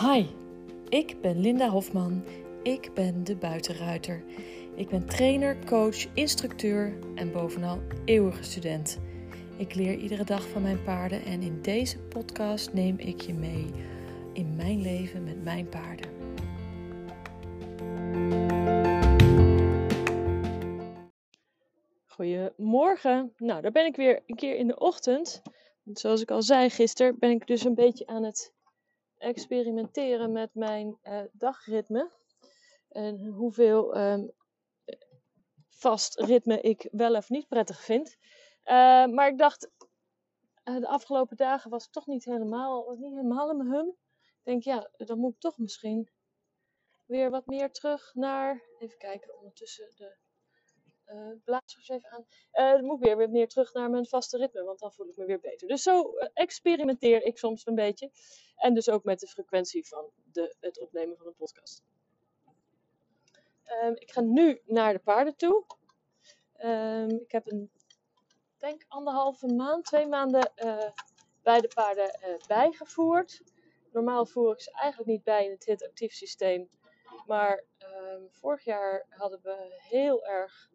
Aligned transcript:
Hi, 0.00 0.26
ik 0.88 1.20
ben 1.20 1.40
Linda 1.40 1.68
Hofman. 1.68 2.24
Ik 2.62 2.94
ben 2.94 3.24
de 3.24 3.36
buitenruiter. 3.36 4.24
Ik 4.74 4.88
ben 4.88 5.06
trainer, 5.06 5.64
coach, 5.64 6.14
instructeur 6.14 6.98
en 7.14 7.32
bovenal 7.32 7.80
eeuwige 8.04 8.42
student. 8.42 8.98
Ik 9.56 9.74
leer 9.74 9.98
iedere 9.98 10.24
dag 10.24 10.48
van 10.48 10.62
mijn 10.62 10.82
paarden 10.82 11.24
en 11.24 11.42
in 11.42 11.62
deze 11.62 11.98
podcast 11.98 12.72
neem 12.72 12.98
ik 12.98 13.20
je 13.20 13.34
mee 13.34 13.70
in 14.32 14.56
mijn 14.56 14.80
leven 14.80 15.24
met 15.24 15.44
mijn 15.44 15.68
paarden. 15.68 16.10
Goedemorgen. 22.06 23.32
Nou, 23.36 23.62
daar 23.62 23.72
ben 23.72 23.86
ik 23.86 23.96
weer 23.96 24.22
een 24.26 24.36
keer 24.36 24.56
in 24.56 24.66
de 24.66 24.78
ochtend. 24.78 25.42
Zoals 25.84 26.20
ik 26.20 26.30
al 26.30 26.42
zei 26.42 26.70
gisteren, 26.70 27.18
ben 27.18 27.30
ik 27.30 27.46
dus 27.46 27.64
een 27.64 27.74
beetje 27.74 28.06
aan 28.06 28.22
het 28.22 28.54
experimenteren 29.26 30.32
met 30.32 30.54
mijn 30.54 30.98
uh, 31.02 31.20
dagritme. 31.32 32.10
En 32.88 33.26
hoeveel 33.26 33.96
um, 33.96 34.32
vast 35.68 36.18
ritme 36.20 36.60
ik 36.60 36.88
wel 36.90 37.14
of 37.14 37.28
niet 37.28 37.48
prettig 37.48 37.80
vind. 37.80 38.16
Uh, 38.64 39.06
maar 39.06 39.28
ik 39.28 39.38
dacht, 39.38 39.70
uh, 40.64 40.80
de 40.80 40.88
afgelopen 40.88 41.36
dagen 41.36 41.70
was 41.70 41.84
ik 41.84 41.92
toch 41.92 42.06
niet 42.06 42.24
helemaal, 42.24 42.90
niet 42.98 43.14
helemaal 43.14 43.50
in 43.50 43.56
mijn 43.56 43.70
hum. 43.70 43.96
Ik 44.18 44.42
denk, 44.42 44.62
ja, 44.62 44.90
dan 44.96 45.18
moet 45.18 45.34
ik 45.34 45.40
toch 45.40 45.58
misschien 45.58 46.10
weer 47.06 47.30
wat 47.30 47.46
meer 47.46 47.72
terug 47.72 48.14
naar. 48.14 48.62
Even 48.78 48.98
kijken, 48.98 49.36
ondertussen 49.36 49.92
de 49.96 50.16
uh, 51.12 51.28
blazers 51.44 51.88
even 51.88 52.10
aan. 52.10 52.26
Uh, 52.52 52.82
moet 52.82 52.98
ik 52.98 53.04
weer, 53.04 53.16
weer 53.16 53.30
meer 53.30 53.48
terug 53.48 53.72
naar 53.72 53.90
mijn 53.90 54.06
vaste 54.06 54.36
ritme, 54.36 54.62
want 54.62 54.78
dan 54.78 54.92
voel 54.92 55.08
ik 55.08 55.16
me 55.16 55.24
weer 55.24 55.40
beter. 55.40 55.68
Dus 55.68 55.82
zo 55.82 56.14
uh, 56.16 56.28
experimenteer 56.32 57.22
ik 57.22 57.38
soms 57.38 57.66
een 57.66 57.74
beetje. 57.74 58.10
En 58.56 58.74
dus 58.74 58.88
ook 58.88 59.04
met 59.04 59.20
de 59.20 59.26
frequentie 59.26 59.88
van 59.88 60.10
de, 60.32 60.56
het 60.60 60.80
opnemen 60.80 61.16
van 61.16 61.26
een 61.26 61.34
podcast. 61.36 61.82
Um, 63.84 63.94
ik 63.94 64.10
ga 64.10 64.20
nu 64.20 64.60
naar 64.64 64.92
de 64.92 64.98
paarden 64.98 65.36
toe. 65.36 65.64
Um, 66.64 67.10
ik 67.10 67.32
heb 67.32 67.50
een, 67.50 67.70
denk 68.58 68.84
anderhalve 68.88 69.46
maand, 69.46 69.84
twee 69.84 70.06
maanden 70.06 70.52
bij 71.42 71.60
de 71.60 71.70
paarden 71.74 72.38
bijgevoerd. 72.46 73.42
Normaal 73.92 74.26
voer 74.26 74.52
ik 74.52 74.60
ze 74.60 74.70
eigenlijk 74.70 75.10
niet 75.10 75.24
bij 75.24 75.44
in 75.44 75.50
het 75.50 75.64
HIT 75.64 75.84
actief 75.84 76.12
systeem. 76.12 76.68
Maar 77.26 77.64
um, 77.78 78.28
vorig 78.30 78.64
jaar 78.64 79.06
hadden 79.08 79.40
we 79.42 79.78
heel 79.88 80.26
erg 80.26 80.70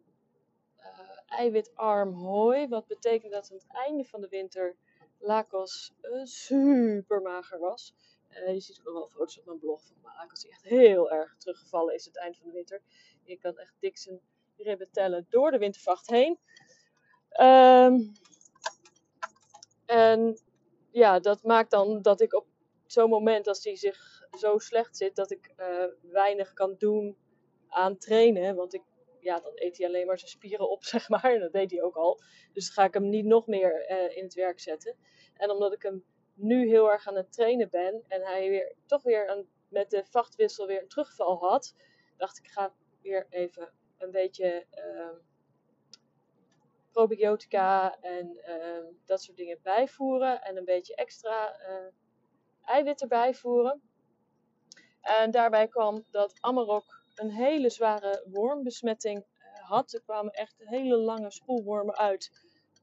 eiwitarm 1.32 2.14
hooi. 2.14 2.68
Wat 2.68 2.86
betekent 2.86 3.32
dat 3.32 3.50
aan 3.50 3.56
het 3.56 3.66
einde 3.68 4.04
van 4.04 4.20
de 4.20 4.28
winter 4.28 4.76
Lakos 5.18 5.92
uh, 6.02 6.24
super 6.24 7.22
mager 7.22 7.58
was. 7.58 7.94
Uh, 8.30 8.54
je 8.54 8.60
ziet 8.60 8.78
ook 8.78 8.84
nog 8.84 8.94
wel 8.94 9.08
foto's 9.08 9.38
op 9.38 9.44
mijn 9.44 9.58
blog 9.58 9.82
van 9.82 10.12
Lakos 10.16 10.40
die 10.40 10.50
echt 10.50 10.62
heel 10.62 11.10
erg 11.10 11.36
teruggevallen 11.36 11.94
is 11.94 12.06
aan 12.06 12.12
het 12.12 12.22
eind 12.22 12.36
van 12.36 12.46
de 12.46 12.52
winter. 12.52 12.82
Ik 13.24 13.40
kan 13.40 13.58
echt 13.58 13.74
dik 13.78 13.98
zijn 13.98 14.20
ribben 14.56 14.90
tellen 14.90 15.26
door 15.28 15.50
de 15.50 15.58
wintervacht 15.58 16.10
heen. 16.10 16.38
Um, 17.40 18.12
en 19.86 20.38
ja, 20.90 21.20
dat 21.20 21.42
maakt 21.42 21.70
dan 21.70 22.02
dat 22.02 22.20
ik 22.20 22.34
op 22.34 22.46
zo'n 22.86 23.08
moment 23.10 23.46
als 23.46 23.62
die 23.62 23.76
zich 23.76 24.28
zo 24.38 24.58
slecht 24.58 24.96
zit, 24.96 25.16
dat 25.16 25.30
ik 25.30 25.54
uh, 25.56 25.84
weinig 26.00 26.52
kan 26.52 26.74
doen 26.78 27.16
aan 27.68 27.96
trainen. 27.96 28.56
Want 28.56 28.74
ik 28.74 28.82
ja, 29.22 29.40
dan 29.40 29.52
eet 29.54 29.78
hij 29.78 29.86
alleen 29.86 30.06
maar 30.06 30.18
zijn 30.18 30.30
spieren 30.30 30.70
op, 30.70 30.84
zeg 30.94 31.08
maar. 31.08 31.34
En 31.34 31.40
dat 31.40 31.52
deed 31.52 31.70
hij 31.70 31.82
ook 31.82 31.96
al. 31.96 32.20
Dus 32.52 32.70
ga 32.70 32.84
ik 32.84 32.94
hem 32.94 33.08
niet 33.08 33.24
nog 33.24 33.46
meer 33.46 33.90
uh, 33.90 34.16
in 34.16 34.24
het 34.24 34.34
werk 34.34 34.60
zetten. 34.60 34.96
En 35.36 35.50
omdat 35.50 35.72
ik 35.72 35.82
hem 35.82 36.04
nu 36.34 36.68
heel 36.68 36.90
erg 36.90 37.08
aan 37.08 37.16
het 37.16 37.32
trainen 37.32 37.70
ben 37.70 38.04
en 38.08 38.22
hij 38.22 38.48
weer, 38.48 38.74
toch 38.86 39.02
weer 39.02 39.46
met 39.68 39.90
de 39.90 40.04
vachtwissel 40.10 40.66
weer 40.66 40.82
een 40.82 40.88
terugval 40.88 41.38
had, 41.38 41.74
dacht 42.16 42.38
ik, 42.38 42.46
ga 42.46 42.74
weer 43.02 43.26
even 43.30 43.72
een 43.98 44.10
beetje 44.10 44.66
uh, 44.74 45.18
probiotica 46.92 48.00
en 48.00 48.38
uh, 48.48 48.84
dat 49.04 49.22
soort 49.22 49.36
dingen 49.36 49.58
bijvoeren. 49.62 50.42
En 50.42 50.56
een 50.56 50.64
beetje 50.64 50.94
extra 50.94 51.60
uh, 51.60 51.86
eiwit 52.64 53.00
erbij 53.00 53.34
voeren. 53.34 53.82
En 55.00 55.30
daarbij 55.30 55.68
kwam 55.68 56.04
dat 56.10 56.38
Amarok 56.40 57.01
een 57.14 57.30
hele 57.30 57.70
zware 57.70 58.24
wormbesmetting 58.30 59.24
had. 59.52 59.92
Er 59.92 60.02
kwamen 60.02 60.32
echt 60.32 60.54
hele 60.58 60.96
lange 60.96 61.30
spoelwormen 61.30 61.96
uit 61.96 62.30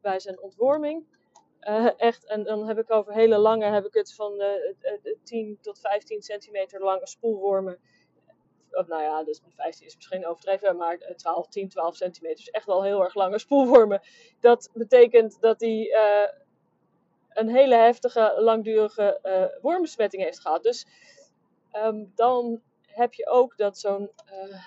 bij 0.01 0.19
zijn 0.19 0.41
ontworming. 0.41 1.17
Uh, 1.61 1.89
echt, 1.97 2.25
en 2.25 2.43
dan 2.43 2.67
heb 2.67 2.77
ik 2.77 2.91
over 2.91 3.13
hele 3.13 3.37
lange, 3.37 3.65
heb 3.65 3.85
ik 3.85 3.93
het 3.93 4.15
van 4.15 4.41
uh, 4.41 5.13
10 5.23 5.57
tot 5.61 5.79
15 5.79 6.21
centimeter 6.21 6.83
lange 6.83 7.07
spoelwormen. 7.07 7.79
Of 8.71 8.87
nou 8.87 9.01
ja, 9.01 9.23
dus 9.23 9.41
15 9.47 9.85
is 9.85 9.95
misschien 9.95 10.27
overdreven, 10.27 10.77
maar 10.77 11.13
12, 11.15 11.47
10, 11.47 11.69
12 11.69 11.95
centimeter 11.95 12.39
is 12.39 12.49
echt 12.49 12.65
wel 12.65 12.83
heel 12.83 13.03
erg 13.03 13.13
lange 13.13 13.39
spoelwormen. 13.39 14.01
Dat 14.39 14.69
betekent 14.73 15.41
dat 15.41 15.59
hij 15.59 15.93
een 17.29 17.49
hele 17.49 17.75
heftige, 17.75 18.33
langdurige 18.37 19.19
wormbesmetting 19.61 20.23
heeft 20.23 20.39
gehad. 20.39 20.63
Dus 20.63 20.87
um, 21.73 22.11
dan 22.15 22.61
heb 22.99 23.13
je 23.13 23.27
ook 23.27 23.57
dat 23.57 23.79
zo'n 23.79 24.11
uh, 24.31 24.63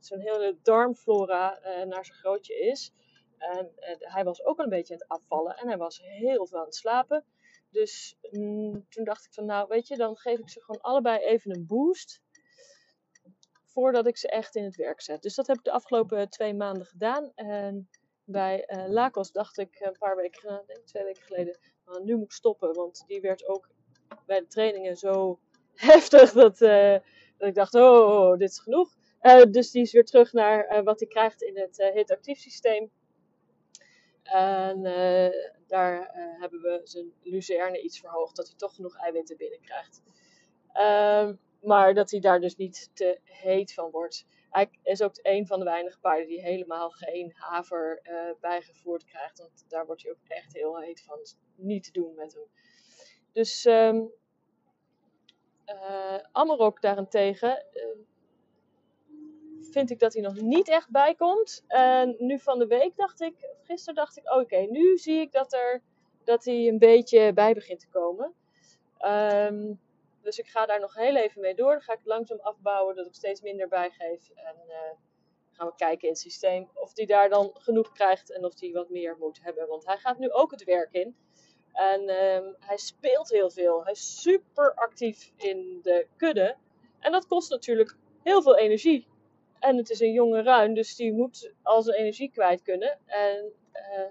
zo'n 0.00 0.20
hele 0.20 0.56
darmflora 0.62 1.58
uh, 1.58 1.84
naar 1.84 2.04
zijn 2.04 2.18
grootje 2.18 2.58
is. 2.58 2.92
En 3.38 3.72
uh, 3.78 3.94
hij 3.98 4.24
was 4.24 4.44
ook 4.44 4.58
een 4.58 4.68
beetje 4.68 4.94
aan 4.94 5.00
het 5.00 5.08
afvallen 5.08 5.56
en 5.56 5.68
hij 5.68 5.76
was 5.76 6.00
heel 6.02 6.46
veel 6.46 6.58
aan 6.58 6.64
het 6.64 6.74
slapen. 6.74 7.24
Dus 7.70 8.16
mm, 8.30 8.86
toen 8.88 9.04
dacht 9.04 9.24
ik 9.24 9.32
van 9.32 9.44
nou 9.44 9.68
weet 9.68 9.88
je, 9.88 9.96
dan 9.96 10.16
geef 10.16 10.38
ik 10.38 10.48
ze 10.48 10.60
gewoon 10.60 10.80
allebei 10.80 11.18
even 11.18 11.54
een 11.54 11.66
boost. 11.66 12.20
Voordat 13.64 14.06
ik 14.06 14.16
ze 14.16 14.28
echt 14.28 14.54
in 14.54 14.64
het 14.64 14.76
werk 14.76 15.00
zet. 15.00 15.22
Dus 15.22 15.34
dat 15.34 15.46
heb 15.46 15.56
ik 15.56 15.64
de 15.64 15.72
afgelopen 15.72 16.28
twee 16.28 16.54
maanden 16.54 16.86
gedaan. 16.86 17.32
En 17.34 17.88
bij 18.24 18.64
uh, 18.66 18.88
Lakos 18.88 19.32
dacht 19.32 19.58
ik 19.58 19.80
een 19.80 19.98
paar 19.98 20.16
weken, 20.16 20.62
denk 20.66 20.86
twee 20.86 21.04
weken 21.04 21.22
geleden, 21.22 21.58
nu 22.02 22.16
moet 22.16 22.24
ik 22.24 22.32
stoppen. 22.32 22.74
Want 22.74 23.04
die 23.06 23.20
werd 23.20 23.46
ook 23.48 23.68
bij 24.26 24.40
de 24.40 24.46
trainingen 24.46 24.96
zo 24.96 25.38
heftig 25.74 26.32
dat, 26.32 26.60
ik 27.48 27.54
dacht, 27.54 27.74
oh, 27.74 28.08
oh, 28.08 28.38
dit 28.38 28.50
is 28.50 28.58
genoeg. 28.58 28.96
Uh, 29.22 29.42
dus 29.50 29.70
die 29.70 29.82
is 29.82 29.92
weer 29.92 30.04
terug 30.04 30.32
naar 30.32 30.76
uh, 30.76 30.82
wat 30.82 31.00
hij 31.00 31.08
krijgt 31.08 31.42
in 31.42 31.58
het 31.58 31.78
uh, 31.78 31.90
HIT-actief 31.90 32.38
systeem. 32.38 32.90
En 34.22 34.82
daar 35.66 36.10
hebben 36.40 36.60
we 36.60 36.80
zijn 36.84 37.12
lucerne 37.22 37.82
iets 37.82 38.00
verhoogd, 38.00 38.36
dat 38.36 38.46
hij 38.46 38.56
toch 38.56 38.74
genoeg 38.74 38.96
eiwitten 38.96 39.36
binnenkrijgt. 39.36 40.02
Ehm, 40.72 41.34
maar 41.62 41.94
dat 41.94 42.10
hij 42.10 42.20
daar 42.20 42.40
dus 42.40 42.56
niet 42.56 42.90
te 42.94 43.20
heet 43.24 43.74
van 43.74 43.90
wordt. 43.90 44.26
Hij 44.50 44.70
is 44.82 45.02
ook 45.02 45.18
een 45.22 45.46
van 45.46 45.58
de 45.58 45.64
weinige 45.64 45.98
paarden 46.00 46.26
die 46.26 46.40
helemaal 46.40 46.90
geen 46.90 47.32
haver 47.34 48.02
bijgevoerd 48.40 49.04
krijgt. 49.04 49.38
Want 49.38 49.64
daar 49.68 49.86
wordt 49.86 50.02
hij 50.02 50.10
ook 50.10 50.28
echt 50.28 50.52
heel 50.52 50.80
heet 50.80 51.02
van. 51.02 51.18
Niet 51.56 51.84
te 51.84 51.92
doen 51.92 52.14
met 52.14 52.34
hem. 52.34 52.46
Dus 53.32 53.66
uh, 53.66 54.00
Amarok 56.32 56.80
daarentegen 56.80 57.64
uh, 57.72 57.82
vind 59.70 59.90
ik 59.90 59.98
dat 59.98 60.12
hij 60.12 60.22
nog 60.22 60.40
niet 60.40 60.68
echt 60.68 60.90
bij 60.90 61.14
komt. 61.14 61.64
En 61.66 62.14
nu 62.18 62.38
van 62.38 62.58
de 62.58 62.66
week 62.66 62.96
dacht 62.96 63.20
ik, 63.20 63.34
gisteren 63.62 63.94
dacht 63.94 64.16
ik, 64.16 64.32
oké, 64.32 64.56
nu 64.56 64.96
zie 64.96 65.20
ik 65.20 65.32
dat, 65.32 65.52
er, 65.52 65.82
dat 66.24 66.44
hij 66.44 66.68
een 66.68 66.78
beetje 66.78 67.32
bij 67.32 67.54
begint 67.54 67.80
te 67.80 67.88
komen. 67.88 68.34
Um, 69.04 69.80
dus 70.22 70.38
ik 70.38 70.46
ga 70.46 70.66
daar 70.66 70.80
nog 70.80 70.94
heel 70.94 71.16
even 71.16 71.40
mee 71.40 71.54
door. 71.54 71.70
Dan 71.70 71.80
ga 71.80 71.92
ik 71.92 72.00
langzaam 72.04 72.40
afbouwen, 72.40 72.96
dat 72.96 73.06
ik 73.06 73.14
steeds 73.14 73.40
minder 73.40 73.68
bijgeef. 73.68 74.30
En 74.34 74.56
uh, 74.68 74.74
gaan 75.50 75.66
we 75.66 75.74
kijken 75.76 76.02
in 76.02 76.08
het 76.08 76.22
systeem 76.22 76.68
of 76.74 76.90
hij 76.94 77.06
daar 77.06 77.28
dan 77.28 77.50
genoeg 77.54 77.92
krijgt 77.92 78.32
en 78.32 78.44
of 78.44 78.60
hij 78.60 78.72
wat 78.72 78.90
meer 78.90 79.16
moet 79.18 79.42
hebben. 79.42 79.68
Want 79.68 79.86
hij 79.86 79.98
gaat 79.98 80.18
nu 80.18 80.30
ook 80.30 80.50
het 80.50 80.64
werk 80.64 80.92
in. 80.92 81.16
En 81.72 82.00
um, 82.00 82.56
hij 82.58 82.76
speelt 82.76 83.28
heel 83.28 83.50
veel. 83.50 83.82
Hij 83.82 83.92
is 83.92 84.20
super 84.22 84.74
actief 84.74 85.32
in 85.36 85.78
de 85.82 86.06
kudde. 86.16 86.56
En 86.98 87.12
dat 87.12 87.26
kost 87.26 87.50
natuurlijk 87.50 87.96
heel 88.22 88.42
veel 88.42 88.56
energie. 88.56 89.06
En 89.58 89.76
het 89.76 89.90
is 89.90 90.00
een 90.00 90.12
jonge 90.12 90.42
ruin, 90.42 90.74
dus 90.74 90.96
die 90.96 91.12
moet 91.12 91.52
al 91.62 91.82
zijn 91.82 91.96
energie 91.98 92.30
kwijt 92.30 92.62
kunnen. 92.62 92.98
En 93.06 93.52
uh, 93.72 94.06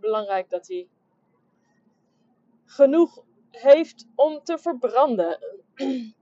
belangrijk 0.00 0.50
dat 0.50 0.68
hij 0.68 0.88
genoeg 2.64 3.24
heeft 3.50 4.06
om 4.14 4.44
te 4.44 4.58
verbranden. 4.58 5.38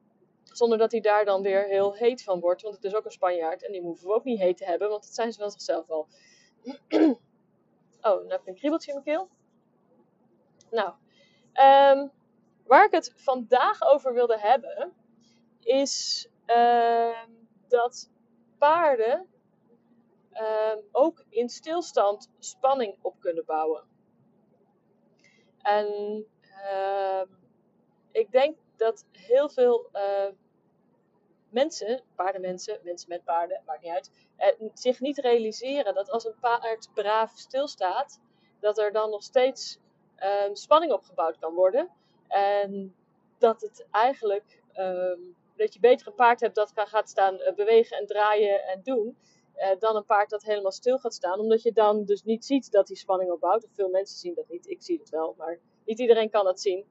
Zonder 0.52 0.78
dat 0.78 0.92
hij 0.92 1.00
daar 1.00 1.24
dan 1.24 1.42
weer 1.42 1.64
heel 1.64 1.94
heet 1.94 2.22
van 2.22 2.40
wordt. 2.40 2.62
Want 2.62 2.74
het 2.74 2.84
is 2.84 2.94
ook 2.94 3.04
een 3.04 3.10
Spanjaard 3.10 3.66
en 3.66 3.72
die 3.72 3.80
hoeven 3.80 4.06
we 4.06 4.14
ook 4.14 4.24
niet 4.24 4.38
heet 4.38 4.56
te 4.56 4.64
hebben, 4.64 4.88
want 4.88 5.02
dat 5.02 5.14
zijn 5.14 5.32
ze 5.32 5.38
wel 5.38 5.50
zichzelf 5.50 5.90
al. 5.90 6.06
oh, 8.08 8.22
nu 8.22 8.28
heb 8.28 8.40
ik 8.40 8.46
een 8.46 8.54
kriebeltje 8.54 8.92
in 8.92 9.00
mijn 9.04 9.16
keel. 9.16 9.28
Nou, 10.72 10.94
um, 11.52 12.10
waar 12.66 12.84
ik 12.84 12.90
het 12.90 13.12
vandaag 13.16 13.82
over 13.82 14.12
wilde 14.12 14.38
hebben, 14.38 14.92
is 15.60 16.28
uh, 16.46 17.22
dat 17.68 18.10
paarden 18.58 19.26
uh, 20.32 20.76
ook 20.92 21.24
in 21.28 21.48
stilstand 21.48 22.30
spanning 22.38 22.98
op 23.02 23.20
kunnen 23.20 23.44
bouwen. 23.44 23.84
En 25.58 25.86
ik 28.10 28.30
denk 28.30 28.56
dat 28.76 29.04
heel 29.12 29.48
veel 29.48 29.90
mensen, 31.48 32.02
paardenmensen, 32.14 32.80
mensen 32.82 33.08
met 33.08 33.24
paarden, 33.24 33.62
maakt 33.66 33.82
niet 33.82 33.92
uit, 33.92 34.10
uh, 34.38 34.68
zich 34.74 35.00
niet 35.00 35.18
realiseren 35.18 35.94
dat 35.94 36.10
als 36.10 36.24
een 36.24 36.38
paard 36.40 36.90
braaf 36.94 37.32
stilstaat, 37.38 38.20
dat 38.60 38.78
er 38.78 38.92
dan 38.92 39.10
nog 39.10 39.22
steeds 39.22 39.78
uh, 40.22 40.54
spanning 40.54 40.92
opgebouwd 40.92 41.38
kan 41.38 41.54
worden. 41.54 41.88
En 42.28 42.94
dat 43.38 43.60
het 43.60 43.86
eigenlijk, 43.90 44.62
ehm, 44.72 45.20
dat 45.56 45.74
je 45.74 45.80
beter 45.80 46.06
een 46.06 46.14
paard 46.14 46.40
hebt 46.40 46.54
dat 46.54 46.72
gaat 46.74 47.08
staan 47.08 47.40
eh, 47.40 47.54
bewegen 47.54 47.96
en 47.96 48.06
draaien 48.06 48.64
en 48.64 48.80
doen. 48.82 49.16
dan 49.78 49.96
een 49.96 50.04
paard 50.04 50.30
dat 50.30 50.42
helemaal 50.42 50.72
stil 50.72 50.98
gaat 50.98 51.14
staan. 51.14 51.38
Omdat 51.38 51.62
je 51.62 51.72
dan 51.72 52.04
dus 52.04 52.22
niet 52.22 52.44
ziet 52.44 52.70
dat 52.70 52.86
die 52.86 52.96
spanning 52.96 53.30
opbouwt. 53.30 53.66
Veel 53.72 53.88
mensen 53.88 54.18
zien 54.18 54.34
dat 54.34 54.48
niet. 54.48 54.68
Ik 54.68 54.82
zie 54.82 54.98
het 54.98 55.10
wel, 55.10 55.34
maar 55.38 55.58
niet 55.84 55.98
iedereen 55.98 56.30
kan 56.30 56.44
dat 56.44 56.60
zien. 56.60 56.86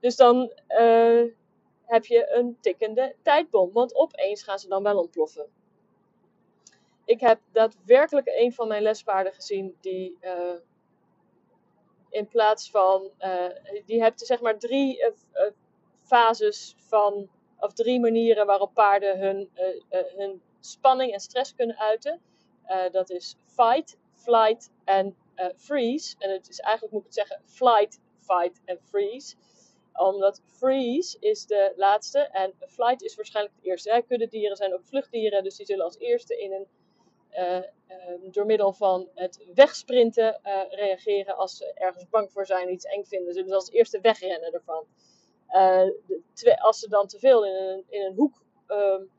Dus 0.00 0.16
dan 0.16 0.52
uh, 0.68 1.24
heb 1.84 2.04
je 2.04 2.30
een 2.34 2.56
tikkende 2.60 3.14
tijdbom. 3.22 3.72
Want 3.72 3.94
opeens 3.94 4.42
gaan 4.42 4.58
ze 4.58 4.68
dan 4.68 4.82
wel 4.82 4.98
ontploffen. 4.98 5.46
Ik 7.04 7.20
heb 7.20 7.40
daadwerkelijk 7.52 8.26
een 8.26 8.52
van 8.52 8.68
mijn 8.68 8.82
lespaarden 8.82 9.32
gezien 9.32 9.76
die 9.80 10.18
in 12.10 12.28
plaats 12.28 12.70
van. 12.70 13.10
Uh, 13.20 13.46
die 13.86 14.02
hebt 14.02 14.20
zeg 14.20 14.40
maar 14.40 14.58
drie 14.58 15.12
fases 16.02 16.74
van. 16.78 17.28
Of 17.58 17.72
drie 17.72 18.00
manieren 18.00 18.46
waarop 18.46 18.74
paarden 18.74 19.18
hun, 19.18 19.50
hun 20.16 20.42
spanning 20.60 21.12
en 21.12 21.20
stress 21.20 21.54
kunnen 21.54 21.78
uiten. 21.78 22.20
dat 22.90 23.10
is 23.10 23.36
fight, 23.46 23.98
flight 24.14 24.70
en 24.84 25.16
freeze. 25.56 26.14
En 26.18 26.30
het 26.30 26.48
is 26.48 26.58
eigenlijk, 26.58 26.92
moet 26.92 27.00
ik 27.00 27.06
het 27.06 27.16
zeggen, 27.16 27.42
flight, 27.46 28.00
fight 28.20 28.60
en 28.64 28.78
freeze 28.82 29.36
omdat 29.92 30.42
freeze 30.46 31.16
is 31.20 31.46
de 31.46 31.72
laatste 31.76 32.18
en 32.18 32.52
flight 32.68 33.02
is 33.02 33.14
waarschijnlijk 33.14 33.56
het 33.56 33.64
eerste. 33.64 34.04
Kuddedieren 34.08 34.56
zijn 34.56 34.74
ook 34.74 34.84
vluchtdieren, 34.84 35.44
dus 35.44 35.56
die 35.56 35.66
zullen 35.66 35.84
als 35.84 35.98
eerste 35.98 36.38
in 36.38 36.52
een, 36.52 36.66
uh, 36.66 36.79
door 38.30 38.46
middel 38.46 38.72
van 38.72 39.08
het 39.14 39.46
wegsprinten 39.54 40.40
uh, 40.44 40.62
reageren 40.68 41.36
als 41.36 41.56
ze 41.56 41.72
ergens 41.74 42.08
bang 42.08 42.32
voor 42.32 42.46
zijn, 42.46 42.72
iets 42.72 42.84
eng 42.84 43.04
vinden. 43.04 43.32
Zullen 43.32 43.48
ze 43.48 43.54
als 43.54 43.70
eerste 43.70 44.00
wegrennen 44.00 44.52
ervan. 44.52 44.84
Uh, 45.48 45.90
de, 46.34 46.60
als 46.60 46.78
ze 46.78 46.88
dan 46.88 47.06
te 47.06 47.18
veel 47.18 47.44
in 47.44 47.54
een, 47.54 47.84
in 47.88 48.00
een 48.00 48.14
hoek 48.14 48.42
um, 48.68 49.10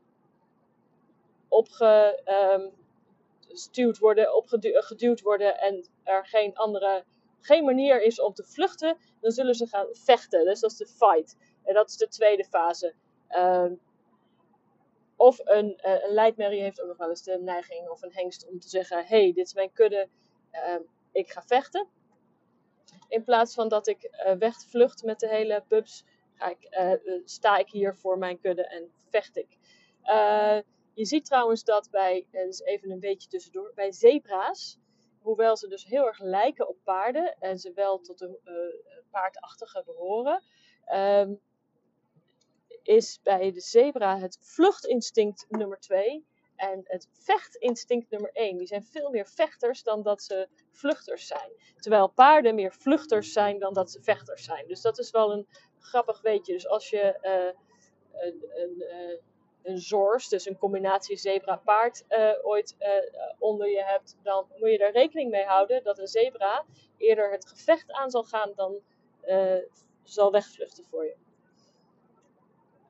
worden, 3.98 4.34
opgeduwd 4.34 5.20
worden 5.20 5.58
en 5.58 5.86
er 6.02 6.26
geen 6.26 6.56
andere 6.56 7.04
geen 7.40 7.64
manier 7.64 8.02
is 8.02 8.20
om 8.20 8.34
te 8.34 8.44
vluchten, 8.44 8.96
dan 9.20 9.30
zullen 9.30 9.54
ze 9.54 9.66
gaan 9.66 9.86
vechten. 9.90 10.44
Dus 10.44 10.60
dat 10.60 10.70
is 10.70 10.76
de 10.76 10.86
fight. 10.86 11.36
En 11.64 11.74
dat 11.74 11.88
is 11.88 11.96
de 11.96 12.08
tweede 12.08 12.44
fase. 12.44 12.94
Of 15.22 15.38
een, 15.44 15.80
uh, 15.84 16.04
een 16.04 16.12
leidmerrie 16.12 16.62
heeft 16.62 16.80
ook 16.80 16.88
nog 16.88 16.96
wel 16.96 17.08
eens 17.08 17.22
de 17.22 17.38
neiging 17.38 17.88
of 17.88 18.02
een 18.02 18.12
hengst 18.12 18.48
om 18.48 18.58
te 18.58 18.68
zeggen: 18.68 19.04
hey, 19.06 19.32
dit 19.32 19.46
is 19.46 19.54
mijn 19.54 19.72
kudde, 19.72 20.08
uh, 20.52 20.80
ik 21.12 21.30
ga 21.30 21.42
vechten. 21.42 21.88
In 23.08 23.24
plaats 23.24 23.54
van 23.54 23.68
dat 23.68 23.86
ik 23.86 24.10
uh, 24.26 24.32
wegvlucht 24.32 25.02
met 25.02 25.20
de 25.20 25.28
hele 25.28 25.64
pubs, 25.68 26.04
ga 26.34 26.48
ik, 26.48 26.64
eh, 26.64 26.92
sta 27.24 27.56
ik 27.56 27.68
hier 27.68 27.96
voor 27.96 28.18
mijn 28.18 28.40
kudde 28.40 28.66
en 28.66 28.92
vecht 29.10 29.36
ik. 29.36 29.58
je 30.94 31.04
ziet 31.04 31.24
trouwens 31.24 31.64
dat 31.64 31.90
bij, 31.90 32.26
dus 32.30 32.60
even 32.60 32.90
een 32.90 33.00
beetje 33.00 33.28
tussendoor, 33.28 33.72
bij 33.74 33.92
zebra's 33.92 34.78
hoewel 35.20 35.56
ze 35.56 35.68
dus 35.68 35.84
heel 35.84 36.06
erg 36.06 36.18
lijken 36.20 36.68
op 36.68 36.76
paarden 36.84 37.36
en 37.38 37.58
ze 37.58 37.72
wel 37.72 38.00
tot 38.00 38.22
uh, 38.22 38.28
paardachtige 39.10 39.82
behoren, 39.86 40.42
um, 40.92 41.40
is 42.82 43.20
bij 43.22 43.52
de 43.52 43.60
zebra 43.60 44.18
het 44.18 44.38
vluchtinstinct 44.40 45.46
nummer 45.48 45.78
2 45.80 46.26
en 46.56 46.80
het 46.84 47.08
vechtinstinct 47.12 48.10
nummer 48.10 48.30
1. 48.32 48.56
Die 48.56 48.66
zijn 48.66 48.84
veel 48.84 49.10
meer 49.10 49.26
vechters 49.26 49.82
dan 49.82 50.02
dat 50.02 50.22
ze 50.22 50.48
vluchters 50.72 51.26
zijn. 51.26 51.50
Terwijl 51.76 52.08
paarden 52.08 52.54
meer 52.54 52.72
vluchters 52.72 53.32
zijn 53.32 53.58
dan 53.58 53.74
dat 53.74 53.90
ze 53.90 54.02
vechters 54.02 54.44
zijn. 54.44 54.66
Dus 54.66 54.80
dat 54.80 54.98
is 54.98 55.10
wel 55.10 55.32
een 55.32 55.46
grappig 55.78 56.20
weetje. 56.20 56.52
Dus 56.52 56.68
als 56.68 56.90
je 56.90 57.18
uh, 57.22 57.60
een, 58.22 58.44
een 58.54 58.74
uh, 58.78 59.18
een 59.62 59.78
zors, 59.78 60.28
dus 60.28 60.46
een 60.46 60.58
combinatie 60.58 61.16
zebra-paard, 61.16 62.04
uh, 62.08 62.30
ooit 62.42 62.76
onder 63.38 63.68
je 63.68 63.84
hebt, 63.84 64.16
dan 64.22 64.46
moet 64.56 64.70
je 64.70 64.78
er 64.78 64.92
rekening 64.92 65.30
mee 65.30 65.44
houden 65.44 65.82
dat 65.82 65.98
een 65.98 66.06
zebra 66.06 66.64
eerder 66.96 67.30
het 67.30 67.46
gevecht 67.46 67.92
aan 67.92 68.10
zal 68.10 68.24
gaan 68.24 68.52
dan 68.54 68.80
zal 70.02 70.30
wegvluchten 70.30 70.84
voor 70.84 71.04
je. 71.04 71.16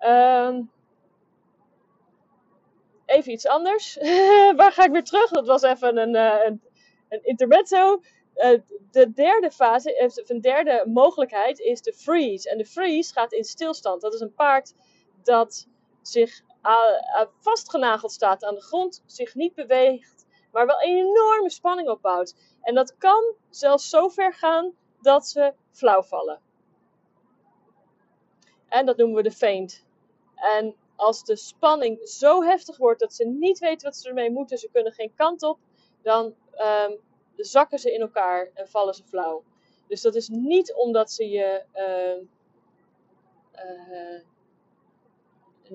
Um, 0.04 0.70
even 3.06 3.32
iets 3.32 3.46
anders. 3.46 3.96
Waar 4.56 4.72
ga 4.72 4.84
ik 4.84 4.90
weer 4.90 5.04
terug? 5.04 5.30
Dat 5.30 5.46
was 5.46 5.62
even 5.62 5.96
een, 5.96 6.14
een, 6.14 6.62
een 7.08 7.24
intermezzo. 7.24 8.02
de 8.90 9.12
derde 9.12 9.50
fase, 9.50 10.02
of 10.04 10.30
een 10.30 10.40
derde 10.40 10.84
mogelijkheid 10.86 11.58
is 11.58 11.82
de 11.82 11.92
freeze. 11.92 12.50
En 12.50 12.58
de 12.58 12.66
freeze 12.66 13.12
gaat 13.12 13.32
in 13.32 13.44
stilstand. 13.44 14.00
Dat 14.00 14.14
is 14.14 14.20
een 14.20 14.34
paard 14.34 14.74
dat 15.22 15.66
zich 16.02 16.42
vastgenageld 17.40 18.12
staat 18.12 18.44
aan 18.44 18.54
de 18.54 18.62
grond, 18.62 19.02
zich 19.06 19.34
niet 19.34 19.54
beweegt, 19.54 20.26
maar 20.52 20.66
wel 20.66 20.82
een 20.82 20.96
enorme 20.96 21.50
spanning 21.50 21.88
opbouwt. 21.88 22.34
En 22.62 22.74
dat 22.74 22.96
kan 22.96 23.34
zelfs 23.50 23.88
zo 23.88 24.08
ver 24.08 24.34
gaan 24.34 24.72
dat 25.00 25.26
ze 25.26 25.54
flauw 25.70 26.02
vallen. 26.02 26.40
En 28.68 28.86
dat 28.86 28.96
noemen 28.96 29.16
we 29.16 29.22
de 29.22 29.30
feint. 29.30 29.84
En 30.34 30.76
als 30.96 31.24
de 31.24 31.36
spanning 31.36 32.08
zo 32.08 32.42
heftig 32.42 32.76
wordt 32.76 33.00
dat 33.00 33.14
ze 33.14 33.24
niet 33.24 33.58
weten 33.58 33.86
wat 33.86 33.96
ze 33.96 34.08
ermee 34.08 34.30
moeten, 34.30 34.58
ze 34.58 34.68
kunnen 34.72 34.92
geen 34.92 35.14
kant 35.14 35.42
op, 35.42 35.58
dan 36.02 36.34
um, 36.86 37.00
zakken 37.36 37.78
ze 37.78 37.92
in 37.92 38.00
elkaar 38.00 38.50
en 38.54 38.68
vallen 38.68 38.94
ze 38.94 39.04
flauw. 39.04 39.44
Dus 39.88 40.00
dat 40.00 40.14
is 40.14 40.28
niet 40.28 40.74
omdat 40.74 41.10
ze 41.10 41.28
je 41.28 41.64
uh, 41.74 42.26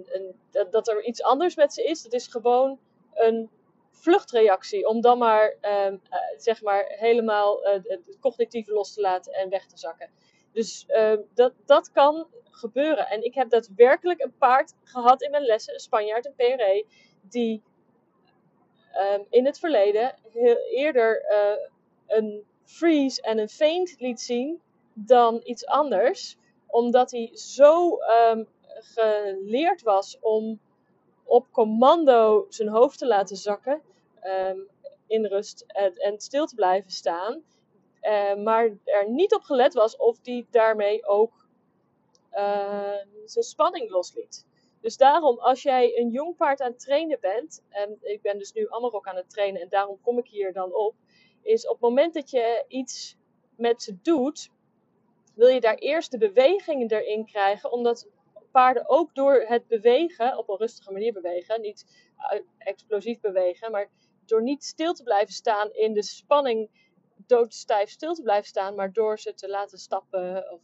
een, 0.05 0.35
dat 0.69 0.87
er 0.87 1.03
iets 1.03 1.21
anders 1.21 1.55
met 1.55 1.73
ze 1.73 1.83
is. 1.83 2.03
Dat 2.03 2.13
is 2.13 2.27
gewoon 2.27 2.79
een 3.13 3.49
vluchtreactie. 3.91 4.87
Om 4.87 5.01
dan 5.01 5.17
maar, 5.17 5.55
um, 5.61 6.01
uh, 6.11 6.19
zeg 6.37 6.61
maar 6.61 6.85
helemaal 6.87 7.67
uh, 7.67 7.73
het 7.83 8.17
cognitieve 8.19 8.71
los 8.71 8.93
te 8.93 9.01
laten 9.01 9.33
en 9.33 9.49
weg 9.49 9.65
te 9.65 9.77
zakken. 9.77 10.09
Dus 10.57 10.85
uh, 10.87 11.13
dat, 11.33 11.53
dat 11.65 11.91
kan 11.91 12.27
gebeuren. 12.51 13.07
En 13.07 13.23
ik 13.23 13.33
heb 13.33 13.49
daadwerkelijk 13.49 14.23
een 14.23 14.37
paard 14.37 14.73
gehad 14.83 15.21
in 15.21 15.31
mijn 15.31 15.43
lessen, 15.43 15.73
een 15.73 15.79
Spanjaard, 15.79 16.25
een 16.25 16.35
PRE, 16.35 16.85
die 17.21 17.63
um, 19.13 19.25
in 19.29 19.45
het 19.45 19.59
verleden 19.59 20.15
heel 20.31 20.57
eerder 20.57 21.25
uh, 21.31 22.17
een 22.17 22.43
freeze 22.63 23.21
en 23.21 23.37
een 23.37 23.49
feint 23.49 23.95
liet 23.99 24.21
zien 24.21 24.61
dan 24.93 25.41
iets 25.43 25.65
anders. 25.65 26.37
Omdat 26.67 27.11
hij 27.11 27.29
zo 27.33 27.97
um, 28.31 28.47
geleerd 28.67 29.81
was 29.81 30.17
om 30.19 30.59
op 31.23 31.51
commando 31.51 32.45
zijn 32.49 32.69
hoofd 32.69 32.97
te 32.97 33.07
laten 33.07 33.35
zakken 33.35 33.81
in 35.07 35.25
rust 35.25 35.63
en, 35.67 35.93
en, 35.95 36.19
stil 36.19 36.45
te 36.45 36.55
blijven 36.55 36.91
staan. 36.91 37.43
Uh, 38.07 38.35
maar 38.35 38.77
er 38.83 39.09
niet 39.09 39.33
op 39.33 39.41
gelet 39.41 39.73
was 39.73 39.95
of 39.95 40.19
die 40.19 40.47
daarmee 40.51 41.07
ook 41.07 41.47
uh, 42.33 42.95
zijn 43.25 43.45
spanning 43.45 43.89
losliet. 43.89 44.45
Dus 44.81 44.97
daarom, 44.97 45.39
als 45.39 45.61
jij 45.61 45.97
een 45.99 46.09
jong 46.09 46.35
paard 46.35 46.61
aan 46.61 46.71
het 46.71 46.79
trainen 46.79 47.19
bent, 47.19 47.63
en 47.69 47.97
ik 48.01 48.21
ben 48.21 48.37
dus 48.37 48.53
nu 48.53 48.69
ook 48.69 49.07
aan 49.07 49.15
het 49.15 49.29
trainen 49.29 49.61
en 49.61 49.69
daarom 49.69 50.01
kom 50.01 50.17
ik 50.17 50.27
hier 50.27 50.53
dan 50.53 50.73
op, 50.73 50.95
is 51.41 51.65
op 51.67 51.71
het 51.71 51.81
moment 51.81 52.13
dat 52.13 52.29
je 52.29 52.65
iets 52.67 53.17
met 53.55 53.81
ze 53.81 53.97
doet, 54.01 54.49
wil 55.35 55.47
je 55.47 55.59
daar 55.59 55.75
eerst 55.75 56.11
de 56.11 56.17
bewegingen 56.17 56.91
erin 56.91 57.25
krijgen, 57.25 57.71
omdat 57.71 58.07
paarden 58.51 58.89
ook 58.89 59.15
door 59.15 59.33
het 59.33 59.67
bewegen, 59.67 60.37
op 60.37 60.49
een 60.49 60.57
rustige 60.57 60.91
manier 60.91 61.13
bewegen, 61.13 61.61
niet 61.61 61.85
explosief 62.57 63.19
bewegen, 63.19 63.71
maar 63.71 63.89
door 64.25 64.41
niet 64.41 64.63
stil 64.63 64.93
te 64.93 65.03
blijven 65.03 65.33
staan 65.33 65.71
in 65.71 65.93
de 65.93 66.03
spanning, 66.03 66.69
doodstijf 67.27 67.89
stil 67.89 68.13
te 68.13 68.21
blijven 68.21 68.47
staan, 68.47 68.75
maar 68.75 68.93
door 68.93 69.19
ze 69.19 69.33
te 69.33 69.49
laten 69.49 69.77
stappen 69.77 70.51
of 70.51 70.61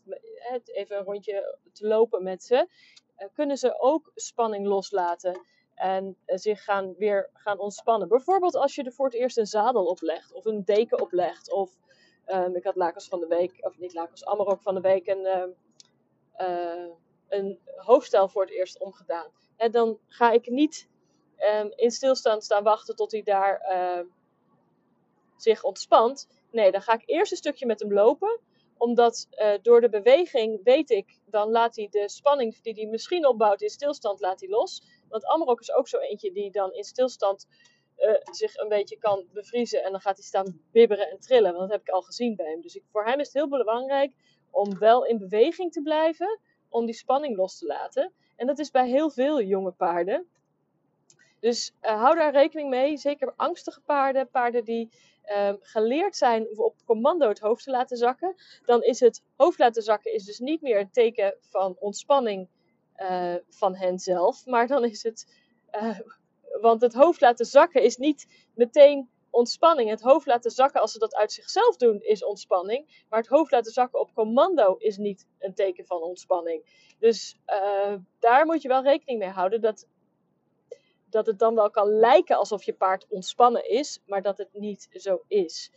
even 0.65 0.97
een 0.97 1.03
rondje 1.03 1.57
te 1.73 1.87
lopen 1.87 2.23
met 2.23 2.43
ze, 2.43 2.67
eh, 3.15 3.27
kunnen 3.33 3.57
ze 3.57 3.79
ook 3.79 4.11
spanning 4.15 4.65
loslaten 4.65 5.45
en 5.75 6.17
eh, 6.25 6.37
zich 6.37 6.63
gaan, 6.63 6.95
weer 6.97 7.29
gaan 7.33 7.59
ontspannen. 7.59 8.07
Bijvoorbeeld 8.07 8.55
als 8.55 8.75
je 8.75 8.83
er 8.83 8.91
voor 8.91 9.05
het 9.05 9.15
eerst 9.15 9.37
een 9.37 9.45
zadel 9.45 9.85
oplegt 9.85 10.33
of 10.33 10.45
een 10.45 10.63
deken 10.63 11.01
oplegt. 11.01 11.51
Of 11.51 11.71
um, 12.27 12.55
ik 12.55 12.63
had 12.63 12.75
Lakers 12.75 13.07
van 13.07 13.19
de 13.19 13.27
week, 13.27 13.57
of 13.65 13.77
niet 13.77 13.93
Lakers, 13.93 14.25
Amarok 14.25 14.61
van 14.61 14.75
de 14.75 14.81
week 14.81 15.07
een, 15.07 15.53
uh, 16.37 16.85
een 17.27 17.59
hoofdstel 17.75 18.29
voor 18.29 18.41
het 18.41 18.51
eerst 18.51 18.79
omgedaan. 18.79 19.31
En 19.55 19.71
dan 19.71 19.99
ga 20.07 20.31
ik 20.31 20.49
niet 20.49 20.89
um, 21.55 21.71
in 21.75 21.91
stilstand 21.91 22.43
staan 22.43 22.63
wachten 22.63 22.95
tot 22.95 23.11
hij 23.11 23.23
daar 23.23 23.61
zich 25.37 25.63
ontspant. 25.63 26.27
Nee, 26.53 26.71
dan 26.71 26.81
ga 26.81 26.93
ik 26.93 27.03
eerst 27.05 27.31
een 27.31 27.37
stukje 27.37 27.65
met 27.65 27.79
hem 27.79 27.93
lopen. 27.93 28.39
Omdat 28.77 29.27
uh, 29.31 29.53
door 29.61 29.81
de 29.81 29.89
beweging 29.89 30.63
weet 30.63 30.89
ik, 30.89 31.19
dan 31.25 31.49
laat 31.49 31.75
hij 31.75 31.87
de 31.91 32.09
spanning 32.09 32.61
die 32.61 32.73
hij 32.73 32.85
misschien 32.85 33.27
opbouwt 33.27 33.61
in 33.61 33.69
stilstand, 33.69 34.19
laat 34.19 34.39
hij 34.39 34.49
los. 34.49 34.83
Want 35.09 35.25
Amarok 35.25 35.59
is 35.59 35.73
ook 35.73 35.87
zo 35.87 35.97
eentje 35.97 36.31
die 36.31 36.51
dan 36.51 36.73
in 36.73 36.83
stilstand 36.83 37.47
uh, 37.97 38.15
zich 38.31 38.55
een 38.55 38.67
beetje 38.67 38.97
kan 38.97 39.25
bevriezen. 39.33 39.83
En 39.83 39.91
dan 39.91 40.01
gaat 40.01 40.15
hij 40.15 40.25
staan 40.25 40.61
bibberen 40.71 41.09
en 41.09 41.19
trillen. 41.19 41.53
Want 41.53 41.61
dat 41.61 41.71
heb 41.71 41.81
ik 41.81 41.93
al 41.93 42.01
gezien 42.01 42.35
bij 42.35 42.49
hem. 42.49 42.61
Dus 42.61 42.75
ik, 42.75 42.83
voor 42.91 43.05
hem 43.05 43.19
is 43.19 43.25
het 43.25 43.35
heel 43.35 43.49
belangrijk 43.49 44.13
om 44.51 44.77
wel 44.77 45.05
in 45.05 45.17
beweging 45.17 45.71
te 45.71 45.81
blijven. 45.81 46.39
Om 46.69 46.85
die 46.85 46.95
spanning 46.95 47.35
los 47.35 47.57
te 47.57 47.65
laten. 47.65 48.13
En 48.35 48.47
dat 48.47 48.59
is 48.59 48.71
bij 48.71 48.87
heel 48.87 49.09
veel 49.09 49.41
jonge 49.41 49.71
paarden. 49.71 50.27
Dus 51.39 51.73
uh, 51.81 52.01
hou 52.01 52.15
daar 52.15 52.31
rekening 52.31 52.69
mee. 52.69 52.97
Zeker 52.97 53.33
angstige 53.35 53.81
paarden, 53.81 54.29
paarden 54.29 54.63
die 54.63 54.89
um, 55.31 55.57
geleerd 55.61 56.15
zijn 56.15 56.57
op 56.57 56.75
commando 56.85 57.27
het 57.27 57.39
hoofd 57.39 57.63
te 57.63 57.71
laten 57.71 57.97
zakken. 57.97 58.35
Dan 58.65 58.83
is 58.83 58.99
het 58.99 59.21
hoofd 59.35 59.59
laten 59.59 59.83
zakken 59.83 60.13
is 60.13 60.25
dus 60.25 60.39
niet 60.39 60.61
meer 60.61 60.79
een 60.79 60.91
teken 60.91 61.35
van 61.39 61.75
ontspanning 61.79 62.47
uh, 62.97 63.35
van 63.49 63.75
hen 63.75 63.99
zelf. 63.99 64.45
Maar 64.45 64.67
dan 64.67 64.85
is 64.85 65.03
het. 65.03 65.33
Uh, 65.71 65.99
want 66.61 66.81
het 66.81 66.93
hoofd 66.93 67.21
laten 67.21 67.45
zakken 67.45 67.81
is 67.81 67.97
niet 67.97 68.27
meteen 68.55 69.09
ontspanning. 69.29 69.89
Het 69.89 70.01
hoofd 70.01 70.25
laten 70.25 70.51
zakken 70.51 70.81
als 70.81 70.91
ze 70.91 70.99
dat 70.99 71.15
uit 71.15 71.31
zichzelf 71.31 71.77
doen 71.77 72.01
is 72.01 72.23
ontspanning. 72.23 73.05
Maar 73.09 73.19
het 73.19 73.29
hoofd 73.29 73.51
laten 73.51 73.71
zakken 73.71 73.99
op 73.99 74.13
commando 74.13 74.75
is 74.77 74.97
niet 74.97 75.27
een 75.39 75.53
teken 75.53 75.85
van 75.85 76.01
ontspanning. 76.01 76.93
Dus 76.99 77.37
uh, 77.47 77.95
daar 78.19 78.45
moet 78.45 78.61
je 78.61 78.67
wel 78.67 78.83
rekening 78.83 79.19
mee 79.19 79.29
houden 79.29 79.61
dat 79.61 79.87
dat 81.13 81.25
het 81.25 81.39
dan 81.39 81.55
wel 81.55 81.69
kan 81.69 81.87
lijken 81.87 82.37
alsof 82.37 82.63
je 82.63 82.73
paard 82.73 83.07
ontspannen 83.09 83.69
is, 83.69 84.01
maar 84.05 84.21
dat 84.21 84.37
het 84.37 84.49
niet 84.53 84.87
zo 84.91 85.23
is. 85.27 85.71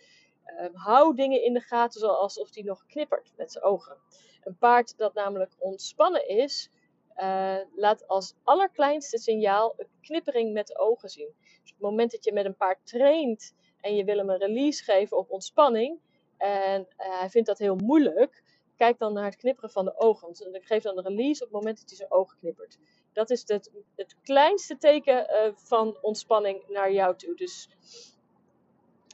Um, 0.61 0.75
hou 0.75 1.15
dingen 1.15 1.43
in 1.43 1.53
de 1.53 1.61
gaten 1.61 2.01
zoals 2.01 2.39
of 2.39 2.51
die 2.51 2.65
nog 2.65 2.87
knippert 2.87 3.33
met 3.37 3.53
zijn 3.53 3.65
ogen. 3.65 3.97
Een 4.43 4.57
paard 4.59 4.99
dat 4.99 5.15
namelijk 5.15 5.53
ontspannen 5.59 6.29
is, 6.29 6.71
uh, 7.17 7.57
laat 7.75 8.07
als 8.09 8.35
allerkleinste 8.43 9.19
signaal 9.19 9.75
een 9.77 9.89
knippering 10.01 10.53
met 10.53 10.67
de 10.67 10.79
ogen 10.79 11.09
zien. 11.09 11.35
Dus 11.39 11.73
op 11.73 11.79
het 11.79 11.91
moment 11.91 12.11
dat 12.11 12.25
je 12.25 12.33
met 12.33 12.45
een 12.45 12.57
paard 12.57 12.87
traint 12.87 13.55
en 13.81 13.97
je 13.97 14.05
wil 14.05 14.17
hem 14.17 14.31
een 14.31 14.39
release 14.39 14.85
geven 14.85 15.17
op 15.17 15.31
ontspanning, 15.31 16.01
en 16.37 16.81
uh, 16.81 17.19
hij 17.19 17.31
vindt 17.31 17.49
dat 17.49 17.59
heel 17.59 17.77
moeilijk, 17.77 18.43
kijk 18.77 18.99
dan 18.99 19.13
naar 19.13 19.25
het 19.25 19.37
knipperen 19.37 19.71
van 19.71 19.85
de 19.85 19.99
ogen. 19.99 20.27
Want 20.27 20.49
geef 20.53 20.83
dan 20.83 20.99
een 20.99 21.05
release 21.05 21.45
op 21.45 21.51
het 21.53 21.57
moment 21.57 21.79
dat 21.79 21.89
hij 21.89 21.97
zijn 21.97 22.13
ogen 22.13 22.37
knippert. 22.37 22.79
Dat 23.17 23.31
is 23.31 23.43
het, 23.47 23.71
het 23.95 24.17
kleinste 24.23 24.79
teken 24.79 25.27
uh, 25.31 25.53
van 25.55 25.99
ontspanning 26.01 26.69
naar 26.69 26.93
jou 26.93 27.17
toe. 27.17 27.35
Dus 27.35 27.69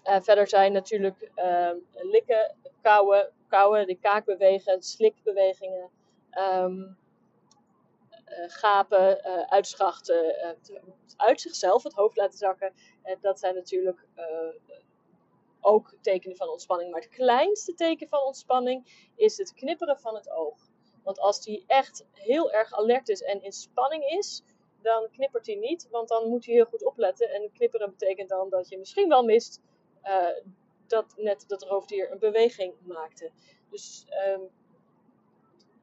uh, 0.05 0.21
verder 0.21 0.49
zijn 0.49 0.73
natuurlijk 0.73 1.31
uh, 1.37 1.71
likken, 1.93 2.57
kauwen, 2.81 3.33
kauwen, 3.49 3.87
de 3.87 3.99
kaak 3.99 4.25
bewegen, 4.25 4.83
slikbewegingen, 4.83 5.91
um, 6.39 6.97
gapen, 8.47 9.23
uitschachten, 9.49 10.37
uit 11.17 11.41
zichzelf 11.41 11.83
het 11.83 11.93
hoofd 11.93 12.17
laten 12.17 12.39
zakken. 12.39 12.73
dat 13.21 13.39
zijn 13.39 13.55
natuurlijk 13.55 14.07
ook 15.61 15.95
tekenen 16.01 16.37
van 16.37 16.49
ontspanning. 16.49 16.91
Maar 16.91 17.01
het 17.01 17.11
kleinste 17.11 17.75
teken 17.75 18.09
van 18.09 18.23
ontspanning 18.23 19.09
is 19.17 19.37
het 19.37 19.55
knipperen 19.55 19.99
van 19.99 20.15
het 20.15 20.31
oog. 20.31 20.72
Want 21.03 21.19
als 21.19 21.43
die 21.43 21.65
echt 21.67 22.07
heel 22.13 22.53
erg 22.53 22.73
alert 22.73 23.09
is 23.09 23.23
en 23.23 23.43
in 23.43 23.53
spanning 23.53 24.05
is, 24.05 24.43
dan 24.83 25.09
knippert 25.11 25.47
hij 25.47 25.55
niet. 25.55 25.89
Want 25.91 26.09
dan 26.09 26.29
moet 26.29 26.47
hij 26.47 26.55
heel 26.55 26.65
goed 26.65 26.85
opletten. 26.85 27.31
En 27.31 27.53
knipperen 27.53 27.91
betekent 27.91 28.29
dan 28.29 28.49
dat 28.49 28.69
je 28.69 28.79
misschien 28.79 29.09
wel 29.09 29.25
mist 29.25 29.61
uh, 30.05 30.27
dat 30.87 31.15
net 31.17 31.45
dat 31.47 31.63
roofdier 31.63 32.13
een 32.13 32.19
beweging 32.19 32.75
maakte. 32.83 33.31
Dus 33.71 34.07
um, 34.29 34.49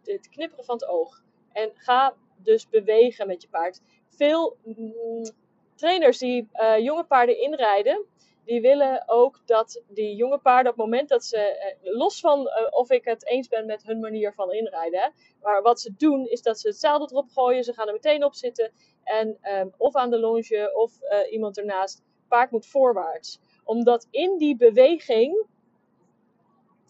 het 0.04 0.30
knipperen 0.30 0.66
van 0.66 0.76
het 0.76 0.88
oog. 0.88 1.24
En 1.52 1.72
ga 1.74 2.16
dus 2.38 2.70
bewegen 2.70 3.28
met 3.28 3.42
je 3.42 3.50
paard. 3.50 3.82
Veel 4.08 4.58
mm, 4.64 5.32
trainers 5.76 6.18
die 6.18 6.50
uh, 6.54 6.78
jonge 6.78 7.04
paarden 7.04 7.42
inrijden, 7.42 8.06
die 8.50 8.62
willen 8.62 9.04
ook 9.08 9.40
dat 9.46 9.82
die 9.88 10.16
jonge 10.16 10.38
paarden 10.38 10.72
op 10.72 10.78
het 10.78 10.86
moment 10.86 11.10
dat 11.10 11.26
ze, 11.26 11.38
eh, 11.38 11.94
los 11.94 12.20
van 12.20 12.40
uh, 12.40 12.68
of 12.70 12.90
ik 12.90 13.06
het 13.06 13.26
eens 13.26 13.48
ben 13.48 13.66
met 13.66 13.84
hun 13.84 14.00
manier 14.00 14.34
van 14.34 14.52
inrijden, 14.52 15.14
maar 15.42 15.62
wat 15.62 15.80
ze 15.80 15.94
doen 15.98 16.28
is 16.28 16.42
dat 16.42 16.60
ze 16.60 16.68
het 16.68 16.80
zadel 16.80 17.10
erop 17.10 17.30
gooien, 17.30 17.64
ze 17.64 17.74
gaan 17.74 17.88
er 17.88 17.94
meteen 17.94 18.24
op 18.24 18.36
zitten 18.36 18.72
en 19.04 19.38
um, 19.42 19.74
of 19.78 19.96
aan 19.96 20.10
de 20.10 20.20
longe 20.20 20.72
of 20.76 21.02
uh, 21.02 21.32
iemand 21.32 21.58
ernaast, 21.58 22.02
paard 22.28 22.52
moet 22.52 22.66
voorwaarts. 22.66 23.40
Omdat 23.64 24.08
in 24.12 24.38
die 24.38 24.58
beweging, 24.58 25.46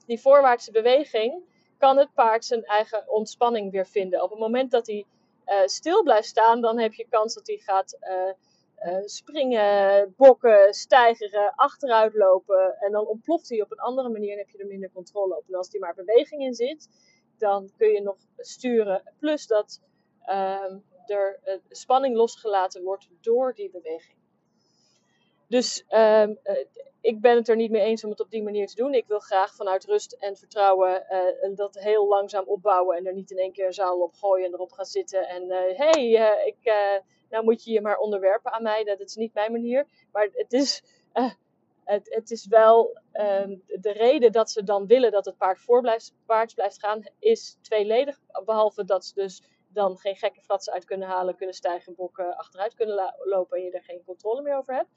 die 0.05 0.19
voorwaartse 0.19 0.71
beweging, 0.71 1.43
kan 1.77 1.97
het 1.97 2.13
paard 2.13 2.45
zijn 2.45 2.63
eigen 2.63 3.03
ontspanning 3.09 3.71
weer 3.71 3.87
vinden. 3.87 4.23
Op 4.23 4.29
het 4.29 4.39
moment 4.39 4.71
dat 4.71 4.87
hij 4.87 5.05
stil 5.65 6.03
blijft 6.03 6.27
staan, 6.27 6.61
dan 6.61 6.79
heb 6.79 6.93
je 6.93 7.07
kans 7.09 7.33
dat 7.33 7.47
hij 7.47 7.57
gaat 7.57 7.97
springen, 9.05 10.13
bokken, 10.17 10.74
stijgeren, 10.74 11.53
achteruit 11.55 12.13
lopen. 12.13 12.75
En 12.79 12.91
dan 12.91 13.07
ontploft 13.07 13.50
hij 13.50 13.62
op 13.62 13.71
een 13.71 13.79
andere 13.79 14.09
manier 14.09 14.31
en 14.31 14.38
heb 14.38 14.50
je 14.50 14.57
er 14.57 14.67
minder 14.67 14.91
controle 14.91 15.38
op. 15.38 15.43
En 15.48 15.55
als 15.55 15.69
die 15.69 15.79
maar 15.79 15.95
beweging 15.95 16.41
in 16.41 16.53
zit, 16.53 16.89
dan 17.38 17.71
kun 17.77 17.91
je 17.91 18.01
nog 18.01 18.17
sturen. 18.38 19.13
Plus 19.19 19.48
dat 19.48 19.81
uh, 20.25 20.74
er 21.05 21.39
uh, 21.45 21.53
spanning 21.69 22.15
losgelaten 22.15 22.83
wordt 22.83 23.09
door 23.21 23.53
die 23.53 23.69
beweging. 23.69 24.18
Dus 25.49 25.83
uh, 25.89 26.27
ik 27.01 27.21
ben 27.21 27.35
het 27.35 27.49
er 27.49 27.55
niet 27.55 27.71
mee 27.71 27.81
eens 27.81 28.03
om 28.03 28.09
het 28.09 28.19
op 28.19 28.31
die 28.31 28.43
manier 28.43 28.67
te 28.67 28.75
doen. 28.75 28.93
Ik 28.93 29.07
wil 29.07 29.19
graag 29.19 29.55
vanuit 29.55 29.85
rust 29.85 30.11
en 30.11 30.37
vertrouwen 30.37 31.05
uh, 31.09 31.55
dat 31.55 31.79
heel 31.79 32.07
langzaam 32.07 32.43
opbouwen 32.45 32.97
en 32.97 33.05
er 33.05 33.13
niet 33.13 33.31
in 33.31 33.37
één 33.37 33.51
keer 33.51 33.65
een 33.65 33.73
zaal 33.73 33.99
op 33.99 34.13
gooien 34.13 34.45
en 34.45 34.53
erop 34.53 34.71
gaan 34.71 34.85
zitten. 34.85 35.27
En 35.27 35.49
hé, 35.49 35.73
hey, 35.75 36.45
ik 36.45 36.71
nou 37.29 37.43
moet 37.43 37.63
je 37.63 37.71
je 37.71 37.81
maar 37.81 37.97
onderwerpen 37.97 38.51
aan 38.51 38.63
mij. 38.63 38.83
Dat 38.83 38.99
is 38.99 39.15
niet 39.15 39.33
mijn 39.33 39.51
manier. 39.51 39.87
Maar 40.11 40.29
het 40.31 40.53
is, 40.53 40.83
uh, 41.13 41.31
het, 41.83 42.15
het, 42.15 42.31
is 42.31 42.47
wel 42.47 42.99
um, 43.13 43.63
de 43.65 43.91
reden 43.91 44.31
dat 44.31 44.51
ze 44.51 44.63
dan 44.63 44.87
willen 44.87 45.11
dat 45.11 45.25
het 45.25 45.37
paard 45.37 45.59
voorblijft 45.59 46.13
blijft 46.25 46.79
gaan, 46.79 47.03
is 47.19 47.57
tweeledig. 47.61 48.19
Behalve 48.45 48.85
dat 48.85 49.05
ze 49.05 49.13
dus 49.13 49.43
dan 49.67 49.97
geen 49.97 50.15
gekke 50.15 50.41
fratsen 50.41 50.73
uit 50.73 50.85
kunnen 50.85 51.07
halen, 51.07 51.35
kunnen 51.35 51.55
stijgen, 51.55 51.95
bokken, 51.95 52.37
achteruit 52.37 52.73
kunnen 52.73 53.15
lopen 53.23 53.57
en 53.57 53.63
je 53.63 53.71
er 53.71 53.83
geen 53.83 54.03
controle 54.05 54.41
meer 54.41 54.57
over 54.57 54.73
hebt. 54.73 54.89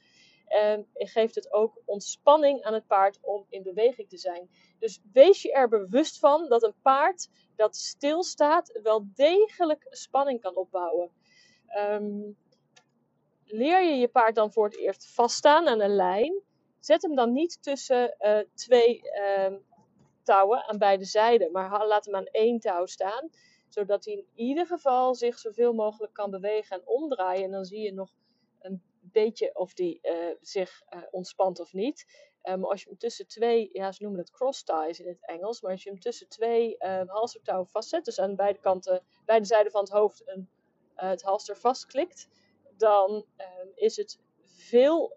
Um, 0.54 0.86
geeft 0.94 1.34
het 1.34 1.52
ook 1.52 1.80
ontspanning 1.84 2.62
aan 2.62 2.74
het 2.74 2.86
paard 2.86 3.18
om 3.20 3.46
in 3.48 3.62
beweging 3.62 4.08
te 4.08 4.18
zijn. 4.18 4.50
Dus 4.78 5.00
wees 5.12 5.42
je 5.42 5.52
er 5.52 5.68
bewust 5.68 6.18
van 6.18 6.48
dat 6.48 6.62
een 6.62 6.74
paard 6.82 7.28
dat 7.56 7.76
stilstaat 7.76 8.78
wel 8.82 9.06
degelijk 9.14 9.86
spanning 9.90 10.40
kan 10.40 10.56
opbouwen. 10.56 11.10
Um, 11.78 12.36
leer 13.44 13.82
je 13.82 13.94
je 13.94 14.08
paard 14.08 14.34
dan 14.34 14.52
voor 14.52 14.64
het 14.64 14.76
eerst 14.76 15.06
vaststaan 15.14 15.68
aan 15.68 15.80
een 15.80 15.94
lijn. 15.94 16.40
Zet 16.78 17.02
hem 17.02 17.14
dan 17.14 17.32
niet 17.32 17.62
tussen 17.62 18.16
uh, 18.20 18.38
twee 18.54 19.00
um, 19.38 19.64
touwen 20.22 20.68
aan 20.68 20.78
beide 20.78 21.04
zijden, 21.04 21.52
maar 21.52 21.86
laat 21.86 22.04
hem 22.04 22.14
aan 22.14 22.26
één 22.26 22.58
touw 22.58 22.86
staan. 22.86 23.30
Zodat 23.68 24.04
hij 24.04 24.14
in 24.14 24.26
ieder 24.34 24.66
geval 24.66 25.14
zich 25.14 25.38
zoveel 25.38 25.72
mogelijk 25.72 26.12
kan 26.12 26.30
bewegen 26.30 26.76
en 26.76 26.86
omdraaien. 26.86 27.44
En 27.44 27.50
dan 27.50 27.64
zie 27.64 27.80
je 27.80 27.92
nog 27.92 28.10
beetje 29.12 29.54
of 29.54 29.74
die 29.74 29.98
uh, 30.02 30.34
zich 30.40 30.82
uh, 30.90 31.02
ontspant 31.10 31.60
of 31.60 31.72
niet. 31.72 32.30
Um, 32.42 32.64
als 32.64 32.82
je 32.82 32.88
hem 32.88 32.98
tussen 32.98 33.26
twee, 33.26 33.68
ja, 33.72 33.92
ze 33.92 34.02
noemen 34.02 34.20
het 34.20 34.30
cross 34.30 34.64
ties 34.64 35.00
in 35.00 35.08
het 35.08 35.26
Engels, 35.26 35.60
maar 35.60 35.70
als 35.70 35.82
je 35.82 35.90
hem 35.90 36.00
tussen 36.00 36.28
twee 36.28 36.76
halstertouwen 37.06 37.68
vastzet, 37.68 38.04
dus 38.04 38.20
aan 38.20 38.36
beide 38.36 38.58
kanten, 38.58 39.02
beide 39.24 39.44
zijden 39.44 39.72
van 39.72 39.80
het 39.80 39.90
hoofd 39.90 40.22
een 40.28 40.48
het 40.94 41.22
halster 41.22 41.56
vastklikt, 41.56 42.28
dan 42.76 43.26
uh, 43.36 43.46
is 43.74 43.96
het 43.96 44.20
veel, 44.44 45.16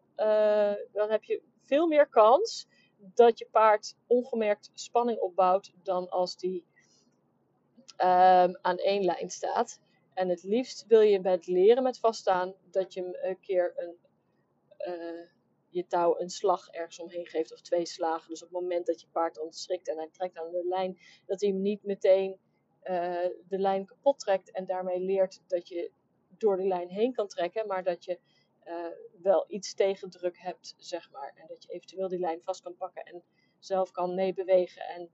dan 0.91 1.09
heb 1.09 1.23
je 1.23 1.41
veel 1.61 1.87
meer 1.87 2.09
kans 2.09 2.67
dat 2.97 3.39
je 3.39 3.47
paard 3.51 3.95
ongemerkt 4.07 4.71
spanning 4.73 5.19
opbouwt 5.19 5.73
dan 5.83 6.09
als 6.09 6.37
die 6.37 6.65
um, 7.97 8.57
aan 8.61 8.77
één 8.77 9.03
lijn 9.03 9.29
staat. 9.29 9.79
En 10.15 10.29
het 10.29 10.43
liefst 10.43 10.86
wil 10.88 11.01
je 11.01 11.22
bij 11.22 11.31
het 11.31 11.48
leren 11.48 11.84
met 11.84 12.00
vaststaan 12.00 12.55
dat 12.69 12.93
je 12.93 13.19
een 13.22 13.39
keer 13.39 13.74
een, 13.75 13.98
uh, 14.93 15.29
je 15.69 15.88
touw 15.88 16.19
een 16.19 16.29
slag 16.29 16.69
ergens 16.69 17.00
omheen 17.00 17.25
geeft 17.25 17.53
of 17.53 17.62
twee 17.62 17.86
slagen. 17.86 18.29
Dus 18.29 18.43
op 18.43 18.50
het 18.50 18.62
moment 18.62 18.86
dat 18.86 19.01
je 19.01 19.07
paard 19.12 19.39
ontschrikt 19.39 19.88
en 19.88 19.98
hij 19.98 20.10
trekt 20.12 20.38
aan 20.38 20.51
de 20.51 20.65
lijn, 20.67 21.00
dat 21.25 21.41
hij 21.41 21.50
hem 21.50 21.62
niet 21.62 21.84
meteen 21.84 22.39
uh, 22.84 23.27
de 23.48 23.60
lijn 23.60 23.86
kapot 23.86 24.19
trekt 24.19 24.51
en 24.51 24.65
daarmee 24.65 25.00
leert 25.00 25.41
dat 25.48 25.67
je 25.67 25.91
door 26.38 26.57
de 26.57 26.67
lijn 26.67 26.89
heen 26.89 27.13
kan 27.13 27.27
trekken, 27.27 27.67
maar 27.67 27.84
dat 27.84 28.05
je 28.05 28.19
uh, 28.65 28.88
wel 29.22 29.45
iets 29.48 29.74
tegendruk 29.74 30.39
hebt, 30.39 30.74
zeg 30.77 31.12
maar. 31.12 31.34
En 31.36 31.48
dat 31.48 31.63
je 31.63 31.69
eventueel 31.69 32.07
die 32.07 32.19
lijn 32.19 32.41
vast 32.43 32.62
kan 32.62 32.75
pakken 32.75 33.03
en 33.03 33.24
zelf 33.60 33.91
kan 33.91 34.15
meebewegen 34.15 34.81
en 34.81 35.10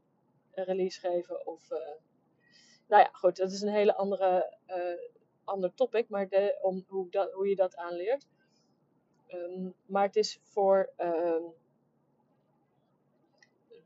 een 0.52 0.64
release 0.64 1.00
geven. 1.00 1.48
Of, 1.48 1.68
nou 2.92 3.04
ja, 3.04 3.10
goed, 3.12 3.36
dat 3.36 3.52
is 3.52 3.62
een 3.62 3.74
hele 3.74 3.96
andere 3.96 4.58
ander 5.44 5.74
topic, 5.74 6.10
maar 6.10 6.30
de, 6.30 6.58
om 6.62 6.86
hoe, 6.88 7.10
dat, 7.10 7.32
hoe 7.32 7.50
je 7.50 7.56
dat 7.56 7.76
aanleert. 7.76 8.28
Um, 9.28 9.74
maar 9.86 10.04
het 10.04 10.16
is 10.16 10.40
voor 10.44 10.94
um, 10.98 11.54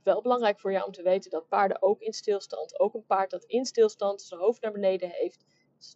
wel 0.04 0.22
belangrijk 0.22 0.60
voor 0.60 0.72
jou 0.72 0.86
om 0.86 0.92
te 0.92 1.02
weten 1.02 1.32
dat 1.32 1.48
paarden 1.48 1.82
ook 1.82 2.02
in 2.02 2.14
stilstand, 2.14 2.80
ook 2.80 2.94
een 2.94 3.06
paard 3.06 3.30
dat 3.30 3.44
in 3.44 3.66
stilstand 3.66 4.22
zijn 4.22 4.40
hoofd 4.40 4.62
naar 4.62 4.72
beneden 4.72 5.10
heeft, 5.10 5.46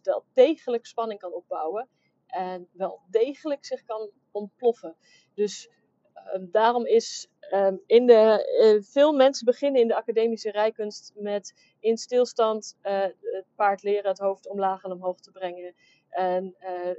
wel 0.02 0.24
degelijk 0.32 0.86
spanning 0.86 1.20
kan 1.20 1.32
opbouwen 1.32 1.88
en 2.26 2.68
wel 2.72 3.00
degelijk 3.10 3.64
zich 3.64 3.84
kan 3.84 4.10
ontploffen. 4.30 4.96
Dus 5.34 5.70
ehm, 6.12 6.46
daarom 6.50 6.86
is 6.86 7.30
ehm, 7.50 7.76
in 7.86 8.06
de, 8.06 8.48
uh, 8.62 8.82
veel 8.82 9.12
mensen 9.12 9.44
beginnen 9.44 9.80
in 9.80 9.88
de 9.88 9.96
academische 9.96 10.50
rijkunst 10.50 11.12
met 11.14 11.74
in 11.80 11.96
stilstand 11.96 12.78
uh, 12.82 13.00
het 13.20 13.46
paard 13.54 13.82
leren 13.82 14.10
het 14.10 14.18
hoofd 14.18 14.48
omlaag 14.48 14.82
en 14.82 14.92
omhoog 14.92 15.20
te 15.20 15.30
brengen 15.30 15.74
en 16.08 16.56
uh, 16.60 16.94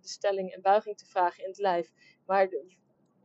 de 0.00 0.08
stelling 0.08 0.52
en 0.52 0.62
buiging 0.62 0.96
te 0.96 1.06
vragen 1.06 1.42
in 1.42 1.48
het 1.48 1.58
lijf. 1.58 1.92
Maar 2.26 2.48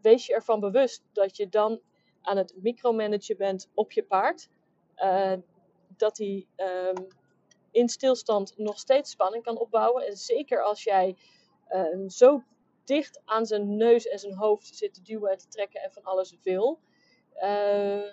wees 0.01 0.25
je 0.25 0.33
ervan 0.33 0.59
bewust 0.59 1.03
dat 1.13 1.37
je 1.37 1.49
dan 1.49 1.81
aan 2.21 2.37
het 2.37 2.53
micromanagen 2.61 3.37
bent 3.37 3.69
op 3.73 3.91
je 3.91 4.03
paard. 4.03 4.49
dat 5.97 6.17
hij 6.17 6.47
um, 6.55 7.07
in 7.71 7.89
stilstand 7.89 8.57
nog 8.57 8.79
steeds 8.79 9.11
spanning 9.11 9.43
kan 9.43 9.57
opbouwen. 9.57 10.05
En 10.05 10.17
zeker 10.17 10.63
als 10.63 10.83
jij 10.83 11.17
uh, 11.69 12.07
zo 12.07 12.43
dicht 12.91 13.21
aan 13.25 13.45
zijn 13.45 13.77
neus 13.77 14.07
en 14.07 14.19
zijn 14.19 14.33
hoofd 14.33 14.75
zit 14.75 14.93
te 14.93 15.01
duwen 15.01 15.31
en 15.31 15.37
te 15.37 15.47
trekken 15.47 15.81
en 15.81 15.91
van 15.91 16.03
alles 16.03 16.37
wil. 16.43 16.79
Uh, 17.35 18.03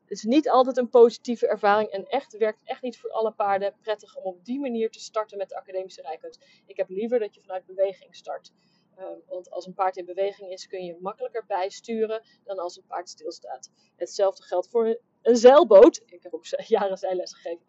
het 0.00 0.18
is 0.18 0.22
niet 0.22 0.48
altijd 0.48 0.76
een 0.76 0.88
positieve 0.88 1.46
ervaring 1.46 1.90
en 1.90 2.06
echt 2.06 2.36
werkt 2.36 2.62
echt 2.64 2.82
niet 2.82 2.98
voor 2.98 3.10
alle 3.10 3.32
paarden 3.32 3.74
prettig 3.80 4.16
om 4.16 4.24
op 4.24 4.44
die 4.44 4.60
manier 4.60 4.90
te 4.90 5.00
starten 5.00 5.38
met 5.38 5.48
de 5.48 5.56
academische 5.56 6.02
rijkunst. 6.02 6.44
Ik 6.66 6.76
heb 6.76 6.88
liever 6.88 7.18
dat 7.18 7.34
je 7.34 7.40
vanuit 7.40 7.66
beweging 7.66 8.16
start. 8.16 8.52
Uh, 8.98 9.06
want 9.26 9.50
als 9.50 9.66
een 9.66 9.74
paard 9.74 9.96
in 9.96 10.04
beweging 10.04 10.50
is, 10.50 10.66
kun 10.66 10.84
je 10.84 10.96
makkelijker 11.00 11.44
bijsturen 11.46 12.22
dan 12.44 12.58
als 12.58 12.76
een 12.76 12.86
paard 12.86 13.08
stilstaat. 13.08 13.70
Hetzelfde 13.96 14.42
geldt 14.42 14.68
voor 14.68 15.00
een 15.22 15.36
zeilboot. 15.36 16.02
Ik 16.06 16.22
heb 16.22 16.34
ook 16.34 16.46
jaren 16.76 16.98
zeilles 16.98 17.34
gegeven. 17.34 17.66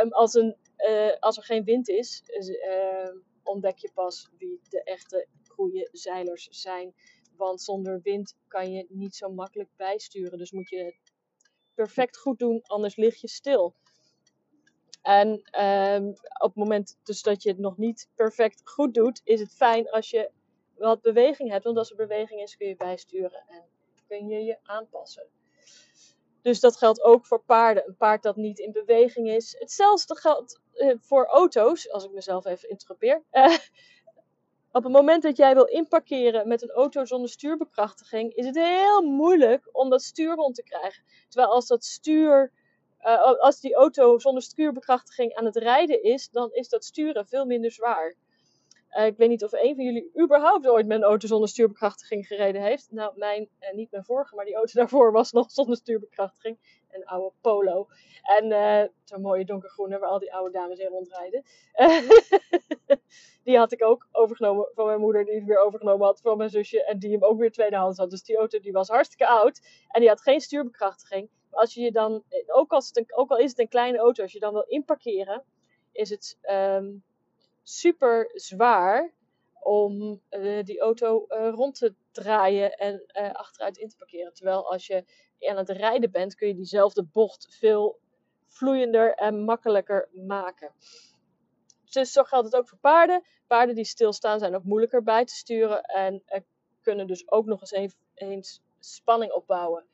um, 0.00 0.12
als, 0.22 0.34
een, 0.34 0.56
uh, 0.76 1.16
als 1.18 1.36
er 1.36 1.42
geen 1.42 1.64
wind 1.64 1.88
is, 1.88 2.22
ontdek 3.46 3.78
je 3.78 3.90
pas 3.94 4.28
wie 4.38 4.60
de 4.68 4.82
echte 4.82 5.26
goede 5.48 5.88
zeilers 5.92 6.48
zijn. 6.50 6.94
Want 7.36 7.62
zonder 7.62 8.00
wind 8.02 8.34
kan 8.48 8.72
je 8.72 8.86
niet 8.88 9.14
zo 9.14 9.30
makkelijk 9.30 9.68
bijsturen. 9.76 10.38
Dus 10.38 10.52
moet 10.52 10.68
je 10.68 10.84
het 10.84 10.96
perfect 11.74 12.18
goed 12.18 12.38
doen, 12.38 12.62
anders 12.62 12.96
lig 12.96 13.20
je 13.20 13.28
stil. 13.28 13.74
En 15.02 15.28
um, 15.64 16.08
op 16.38 16.48
het 16.48 16.54
moment 16.54 16.98
dus 17.02 17.22
dat 17.22 17.42
je 17.42 17.48
het 17.48 17.58
nog 17.58 17.76
niet 17.76 18.08
perfect 18.14 18.60
goed 18.64 18.94
doet, 18.94 19.20
is 19.24 19.40
het 19.40 19.52
fijn 19.52 19.90
als 19.90 20.10
je 20.10 20.30
wat 20.74 21.00
beweging 21.00 21.50
hebt. 21.50 21.64
Want 21.64 21.76
als 21.76 21.90
er 21.90 21.96
beweging 21.96 22.40
is, 22.40 22.56
kun 22.56 22.68
je 22.68 22.76
bijsturen 22.76 23.44
en 23.48 23.64
kun 24.08 24.28
je 24.28 24.44
je 24.44 24.58
aanpassen. 24.62 25.26
Dus 26.42 26.60
dat 26.60 26.76
geldt 26.76 27.02
ook 27.02 27.26
voor 27.26 27.42
paarden. 27.44 27.88
Een 27.88 27.96
paard 27.96 28.22
dat 28.22 28.36
niet 28.36 28.58
in 28.58 28.72
beweging 28.72 29.28
is. 29.28 29.56
Hetzelfde 29.58 30.16
geldt 30.16 30.60
voor 31.00 31.26
auto's, 31.26 31.90
als 31.90 32.04
ik 32.04 32.10
mezelf 32.10 32.44
even 32.44 32.68
interrupeer. 32.68 33.22
Uh, 33.32 33.56
op 34.72 34.82
het 34.82 34.92
moment 34.92 35.22
dat 35.22 35.36
jij 35.36 35.54
wil 35.54 35.64
inparkeren 35.64 36.48
met 36.48 36.62
een 36.62 36.70
auto 36.70 37.04
zonder 37.04 37.30
stuurbekrachtiging, 37.30 38.34
is 38.34 38.46
het 38.46 38.56
heel 38.56 39.02
moeilijk 39.02 39.68
om 39.72 39.90
dat 39.90 40.02
stuur 40.02 40.34
rond 40.34 40.54
te 40.54 40.62
krijgen. 40.62 41.04
Terwijl 41.28 41.52
als 41.52 41.66
dat 41.66 41.84
stuur, 41.84 42.52
uh, 43.00 43.22
als 43.22 43.60
die 43.60 43.74
auto 43.74 44.18
zonder 44.18 44.42
stuurbekrachtiging 44.42 45.34
aan 45.34 45.44
het 45.44 45.56
rijden 45.56 46.02
is, 46.02 46.28
dan 46.30 46.52
is 46.52 46.68
dat 46.68 46.84
sturen 46.84 47.26
veel 47.26 47.44
minder 47.44 47.72
zwaar. 47.72 48.14
Uh, 48.90 49.06
ik 49.06 49.16
weet 49.16 49.28
niet 49.28 49.44
of 49.44 49.52
een 49.52 49.74
van 49.74 49.84
jullie 49.84 50.10
überhaupt 50.22 50.68
ooit 50.68 50.86
met 50.86 50.98
een 50.98 51.04
auto 51.04 51.26
zonder 51.26 51.48
stuurbekrachtiging 51.48 52.26
gereden 52.26 52.62
heeft. 52.62 52.88
Nou, 52.90 53.12
mijn, 53.16 53.48
uh, 53.60 53.72
niet 53.72 53.90
mijn 53.90 54.04
vorige, 54.04 54.34
maar 54.34 54.44
die 54.44 54.54
auto 54.54 54.72
daarvoor 54.80 55.12
was 55.12 55.32
nog 55.32 55.50
zonder 55.50 55.76
stuurbekrachtiging. 55.76 56.84
Een 56.90 57.06
oude 57.06 57.32
Polo. 57.40 57.88
En 58.22 58.50
uh, 58.50 58.82
zo'n 59.04 59.20
mooie 59.20 59.44
donkergroene 59.44 59.98
waar 59.98 60.08
al 60.08 60.18
die 60.18 60.34
oude 60.34 60.52
dames 60.52 60.78
in 60.78 60.88
rondrijden. 60.88 61.44
die 63.44 63.58
had 63.58 63.72
ik 63.72 63.84
ook 63.84 64.08
overgenomen 64.12 64.68
van 64.74 64.86
mijn 64.86 65.00
moeder, 65.00 65.24
die 65.24 65.34
het 65.34 65.44
weer 65.44 65.58
overgenomen 65.64 66.06
had 66.06 66.20
van 66.20 66.36
mijn 66.36 66.50
zusje. 66.50 66.84
En 66.84 66.98
die 66.98 67.12
hem 67.12 67.24
ook 67.24 67.38
weer 67.38 67.52
tweedehands 67.52 67.98
had. 67.98 68.10
Dus 68.10 68.22
die 68.22 68.36
auto 68.36 68.58
die 68.58 68.72
was 68.72 68.88
hartstikke 68.88 69.26
oud. 69.26 69.60
En 69.88 70.00
die 70.00 70.08
had 70.08 70.22
geen 70.22 70.40
stuurbekrachtiging. 70.40 71.30
Maar 71.50 71.60
als 71.60 71.74
je 71.74 71.80
je 71.80 71.92
dan, 71.92 72.24
ook, 72.46 72.72
als 72.72 72.88
het 72.88 73.14
ook 73.14 73.30
al 73.30 73.38
is 73.38 73.50
het 73.50 73.58
een 73.58 73.68
kleine 73.68 73.98
auto, 73.98 74.22
als 74.22 74.32
je 74.32 74.40
dan 74.40 74.52
wil 74.52 74.64
inparkeren, 74.66 75.44
is 75.92 76.10
het... 76.10 76.38
Um, 76.50 77.04
super 77.68 78.30
zwaar 78.34 79.12
om 79.60 80.20
uh, 80.30 80.64
die 80.64 80.80
auto 80.80 81.26
uh, 81.28 81.48
rond 81.54 81.74
te 81.74 81.94
draaien 82.12 82.72
en 82.72 83.02
uh, 83.12 83.32
achteruit 83.32 83.76
in 83.76 83.88
te 83.88 83.96
parkeren. 83.96 84.34
Terwijl 84.34 84.70
als 84.70 84.86
je 84.86 85.04
aan 85.48 85.56
het 85.56 85.70
rijden 85.70 86.10
bent, 86.10 86.34
kun 86.34 86.48
je 86.48 86.54
diezelfde 86.54 87.02
bocht 87.02 87.46
veel 87.50 87.98
vloeiender 88.48 89.14
en 89.14 89.44
makkelijker 89.44 90.08
maken. 90.12 90.72
Dus 91.90 92.12
zo 92.12 92.22
geldt 92.22 92.46
het 92.46 92.56
ook 92.56 92.68
voor 92.68 92.78
paarden. 92.78 93.24
Paarden 93.46 93.74
die 93.74 93.84
stilstaan 93.84 94.38
zijn 94.38 94.54
ook 94.54 94.64
moeilijker 94.64 95.02
bij 95.02 95.24
te 95.24 95.34
sturen 95.34 95.82
en 95.82 96.22
kunnen 96.82 97.06
dus 97.06 97.30
ook 97.30 97.46
nog 97.46 97.60
eens 97.60 97.72
een, 97.72 97.92
eens 98.14 98.60
spanning 98.78 99.32
opbouwen. 99.32 99.84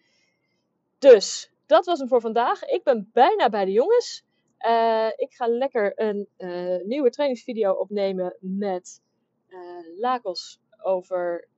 Dus 0.99 1.53
dat 1.67 1.87
was 1.87 1.99
hem 1.99 2.09
voor 2.09 2.21
vandaag. 2.21 2.65
Ik 2.65 2.83
ben 2.83 3.11
bijna 3.13 3.49
bij 3.49 3.65
de 3.65 3.73
jongens. 3.73 4.25
Uh, 4.67 5.09
ik 5.17 5.33
ga 5.35 5.47
lekker 5.47 6.01
een 6.01 6.29
uh, 6.39 6.85
nieuwe 6.85 7.11
trainingsvideo 7.11 7.73
opnemen 7.73 8.37
met 8.41 9.03
uh, 9.49 9.99
Lagos 9.99 10.61
over 10.83 11.49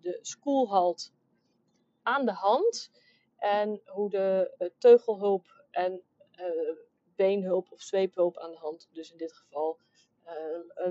de 0.00 0.18
schoolhalt 0.20 1.12
aan 2.02 2.24
de 2.24 2.32
hand. 2.32 2.90
En 3.38 3.80
hoe 3.86 4.10
de 4.10 4.72
teugelhulp 4.78 5.64
en 5.70 6.02
beenhulp 7.16 7.72
of 7.72 7.80
zweephulp 7.80 8.38
aan 8.38 8.50
de 8.50 8.58
hand, 8.58 8.88
dus 8.92 9.10
in 9.10 9.16
dit 9.16 9.32
geval, 9.32 9.78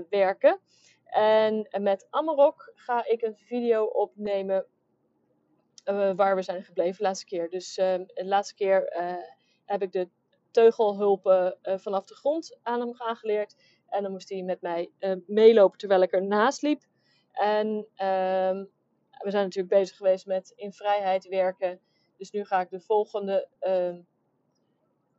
werken. 0.08 0.60
En 1.04 1.68
met 1.80 2.06
Amarok 2.10 2.72
ga 2.74 3.06
ik 3.06 3.22
een 3.22 3.36
video 3.36 3.84
opnemen 3.84 4.66
waar 6.16 6.34
we 6.34 6.42
zijn 6.42 6.64
gebleven 6.64 6.96
de 6.96 7.02
laatste 7.02 7.26
keer. 7.26 7.50
Dus 7.50 7.74
de 7.74 8.24
laatste 8.24 8.54
keer 8.54 8.92
heb 9.64 9.82
ik 9.82 9.92
de 9.92 10.08
teugelhulpen 10.52 11.58
uh, 11.62 11.78
vanaf 11.78 12.06
de 12.06 12.14
grond 12.14 12.58
aan 12.62 12.80
hem 12.80 12.92
aangeleerd. 12.96 13.54
En 13.86 14.02
dan 14.02 14.12
moest 14.12 14.28
hij 14.28 14.42
met 14.42 14.60
mij 14.60 14.90
uh, 14.98 15.16
meelopen 15.26 15.78
terwijl 15.78 16.02
ik 16.02 16.12
ernaast 16.12 16.62
liep. 16.62 16.82
En 17.32 17.66
uh, 17.76 18.62
we 19.18 19.30
zijn 19.30 19.44
natuurlijk 19.44 19.74
bezig 19.74 19.96
geweest 19.96 20.26
met 20.26 20.52
in 20.54 20.72
vrijheid 20.72 21.28
werken. 21.28 21.80
Dus 22.16 22.30
nu 22.30 22.44
ga 22.44 22.60
ik 22.60 22.70
de 22.70 22.80
volgende 22.80 23.48
ehm, 23.58 24.00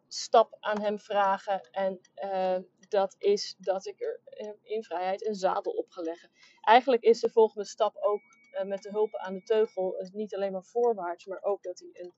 stap 0.07 0.57
aan 0.59 0.81
hem 0.81 0.99
vragen. 0.99 1.61
En 1.71 1.99
ehm, 2.13 2.61
dat 2.89 3.15
is 3.17 3.55
dat 3.57 3.85
ik 3.85 4.01
er 4.01 4.19
eh, 4.25 4.51
in 4.61 4.83
vrijheid 4.83 5.27
een 5.27 5.35
zadel 5.35 5.71
op 5.71 5.89
ga 5.89 6.01
leggen. 6.01 6.29
Eigenlijk 6.61 7.03
is 7.03 7.19
de 7.19 7.29
volgende 7.29 7.65
stap 7.65 7.95
ook 7.95 8.21
eh, 8.51 8.65
met 8.65 8.81
de 8.81 8.89
hulpen 8.89 9.19
aan 9.19 9.33
de 9.33 9.43
teugel 9.43 10.09
niet 10.11 10.35
alleen 10.35 10.51
maar 10.51 10.63
voorwaarts, 10.63 11.25
maar 11.25 11.43
ook 11.43 11.63
dat 11.63 11.79
hij 11.79 11.89
een, 11.93 12.13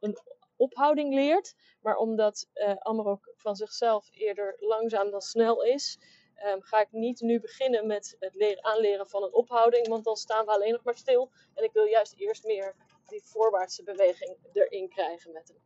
een 0.00 0.18
ophouding 0.56 1.14
leert. 1.14 1.54
Maar 1.80 1.96
omdat 1.96 2.48
uh, 2.54 3.14
van 3.36 3.56
zichzelf 3.56 4.08
eerder 4.12 4.56
langzaam 4.58 5.10
dan 5.10 5.20
snel 5.20 5.62
is, 5.62 5.98
um, 6.46 6.62
ga 6.62 6.80
ik 6.80 6.92
niet 6.92 7.20
nu 7.20 7.40
beginnen 7.40 7.86
met 7.86 8.16
het 8.18 8.34
leren, 8.34 8.64
aanleren 8.64 9.08
van 9.08 9.22
een 9.22 9.34
ophouding. 9.34 9.88
Want 9.88 10.04
dan 10.04 10.16
staan 10.16 10.44
we 10.44 10.50
alleen 10.50 10.72
nog 10.72 10.84
maar 10.84 10.96
stil. 10.96 11.30
En 11.54 11.64
ik 11.64 11.72
wil 11.72 11.84
juist 11.84 12.14
eerst 12.16 12.44
meer 12.44 12.74
die 13.06 13.22
voorwaartse 13.24 13.82
beweging 13.82 14.36
erin 14.52 14.88
krijgen 14.88 15.32
met 15.32 15.48
hem. 15.48 15.58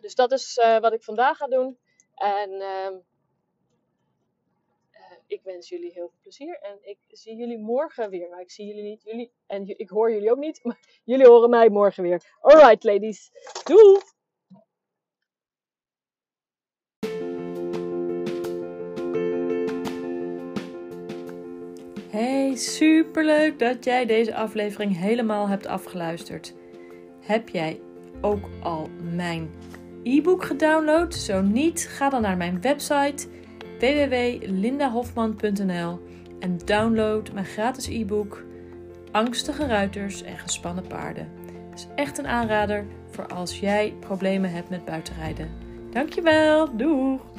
Dus 0.00 0.14
dat 0.14 0.32
is 0.32 0.56
uh, 0.56 0.78
wat 0.78 0.92
ik 0.92 1.02
vandaag 1.02 1.36
ga 1.36 1.46
doen. 1.46 1.78
En 2.14 2.50
uh, 2.50 2.96
ik 5.32 5.42
wens 5.42 5.68
jullie 5.68 5.92
heel 5.92 6.08
veel 6.08 6.18
plezier. 6.20 6.58
En 6.60 6.78
ik 6.82 6.98
zie 7.08 7.36
jullie 7.36 7.58
morgen 7.58 8.10
weer. 8.10 8.28
Maar 8.28 8.40
ik 8.40 8.50
zie 8.50 8.66
jullie 8.66 8.82
niet. 8.82 9.02
Jullie, 9.02 9.32
en 9.46 9.78
ik 9.78 9.88
hoor 9.88 10.12
jullie 10.12 10.30
ook 10.30 10.38
niet. 10.38 10.60
Maar 10.64 10.78
jullie 11.04 11.26
horen 11.26 11.50
mij 11.50 11.68
morgen 11.68 12.02
weer. 12.02 12.22
Alright, 12.40 12.84
ladies. 12.84 13.30
Doei! 13.64 14.00
Hey, 22.10 22.56
superleuk 22.56 23.58
dat 23.58 23.84
jij 23.84 24.06
deze 24.06 24.34
aflevering 24.34 24.96
helemaal 24.96 25.48
hebt 25.48 25.66
afgeluisterd. 25.66 26.54
Heb 27.20 27.48
jij 27.48 27.80
ook 28.20 28.48
al 28.62 28.88
mijn 29.02 29.50
e-book 30.02 30.44
gedownload? 30.44 31.14
Zo 31.14 31.40
niet, 31.40 31.86
ga 31.88 32.08
dan 32.08 32.22
naar 32.22 32.36
mijn 32.36 32.60
website 32.60 33.28
www.lindahofman.nl 33.82 36.00
en 36.40 36.58
download 36.64 37.32
mijn 37.32 37.46
gratis 37.46 37.86
e-book 37.86 38.44
Angstige 39.10 39.66
ruiters 39.66 40.22
en 40.22 40.38
gespannen 40.38 40.86
paarden. 40.86 41.28
Het 41.70 41.78
is 41.78 41.86
echt 41.94 42.18
een 42.18 42.26
aanrader 42.26 42.86
voor 43.10 43.26
als 43.26 43.60
jij 43.60 43.94
problemen 44.00 44.52
hebt 44.52 44.70
met 44.70 44.84
buitenrijden. 44.84 45.48
Dankjewel, 45.90 46.76
doeg! 46.76 47.31